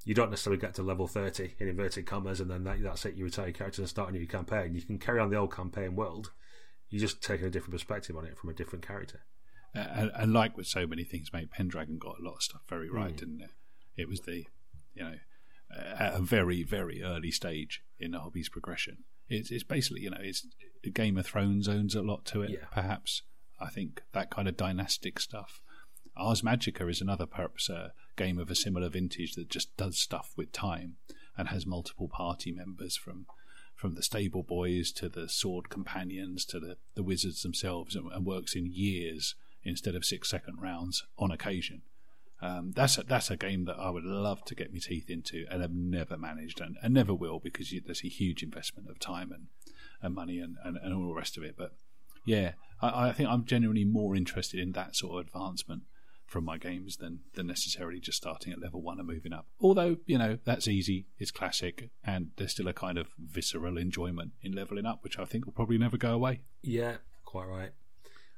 [0.04, 3.16] you don't necessarily get to level 30 in inverted commas and then that, that's it
[3.16, 5.52] you retire your character and start a new campaign you can carry on the old
[5.52, 6.30] campaign world
[6.88, 9.22] You're just taking a different perspective on it from a different character
[9.74, 12.62] uh, and, and, like with so many things mate pendragon got a lot of stuff
[12.68, 13.18] very right mm.
[13.18, 13.50] didn't it
[13.96, 14.46] it was the
[14.94, 15.14] you know
[15.98, 18.98] at a very very early stage in the hobby's progression
[19.28, 20.46] it's, it's basically you know it's
[20.94, 22.66] game of thrones owns a lot to it yeah.
[22.70, 23.22] perhaps
[23.60, 25.60] i think that kind of dynastic stuff
[26.16, 30.32] ars magica is another perhaps uh, game of a similar vintage that just does stuff
[30.36, 30.96] with time
[31.36, 33.26] and has multiple party members from
[33.76, 38.24] from the stable boys to the sword companions to the, the wizards themselves and, and
[38.24, 41.82] works in years instead of six second rounds on occasion.
[42.40, 45.46] Um, that's a, that's a game that I would love to get my teeth into
[45.50, 48.98] and have never managed and, and never will because you, there's a huge investment of
[48.98, 49.46] time and,
[50.02, 51.54] and money and, and, and all the rest of it.
[51.56, 51.72] But
[52.24, 55.82] yeah, I, I think I'm genuinely more interested in that sort of advancement
[56.26, 59.46] from my games than than necessarily just starting at level one and moving up.
[59.60, 64.32] Although you know that's easy, it's classic, and there's still a kind of visceral enjoyment
[64.42, 66.40] in leveling up, which I think will probably never go away.
[66.62, 67.70] Yeah, quite right.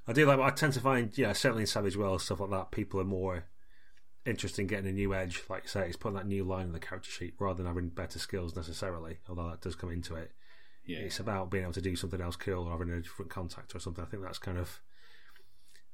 [0.06, 0.38] I do like.
[0.38, 3.44] I tend to find, yeah, certainly in Savage Worlds stuff like that, people are more
[4.24, 6.72] interested in getting a new edge, like you say, it's putting that new line on
[6.72, 9.18] the character sheet rather than having better skills necessarily.
[9.28, 10.32] Although that does come into it.
[10.88, 11.00] Yeah.
[11.00, 13.78] It's about being able to do something else cool or having a different contact or
[13.78, 14.02] something.
[14.02, 14.80] I think that's kind of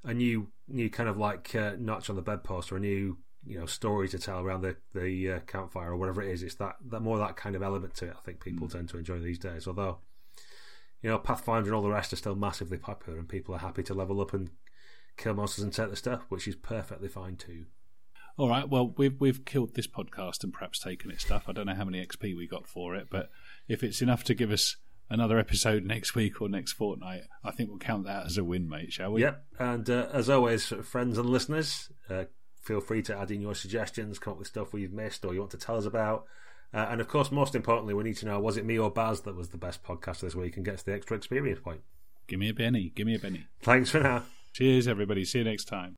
[0.05, 3.59] a new new kind of like uh, notch on the bedpost or a new you
[3.59, 6.45] know story to tell around the the uh, campfire or whatever it is.
[6.45, 8.15] It's that that more that kind of element to it.
[8.17, 8.73] I think people mm.
[8.73, 9.67] tend to enjoy these days.
[9.67, 9.99] Although
[11.03, 13.83] you know Pathfinder and all the rest are still massively popular, and people are happy
[13.83, 14.51] to level up and
[15.17, 17.67] kill monsters and take the stuff, which is perfectly fine too.
[18.37, 18.69] All right.
[18.69, 21.45] Well, we've we've killed this podcast and perhaps taken its stuff.
[21.49, 23.31] I don't know how many XP we got for it, but
[23.69, 24.77] if it's enough to give us
[25.11, 28.69] another episode next week or next fortnight, I think we'll count that as a win,
[28.69, 29.23] mate, shall we?
[29.23, 29.45] Yep.
[29.59, 32.25] And uh, as always, friends and listeners, uh,
[32.61, 35.41] feel free to add in your suggestions, come up with stuff we've missed or you
[35.41, 36.25] want to tell us about.
[36.73, 39.21] Uh, and of course, most importantly, we need to know was it me or Baz
[39.23, 41.83] that was the best podcast this week and gets the extra experience point?
[42.27, 42.91] Give me a penny.
[42.95, 43.47] Give me a penny.
[43.63, 44.25] Thanks for now.
[44.53, 45.25] Cheers, everybody.
[45.25, 45.97] See you next time.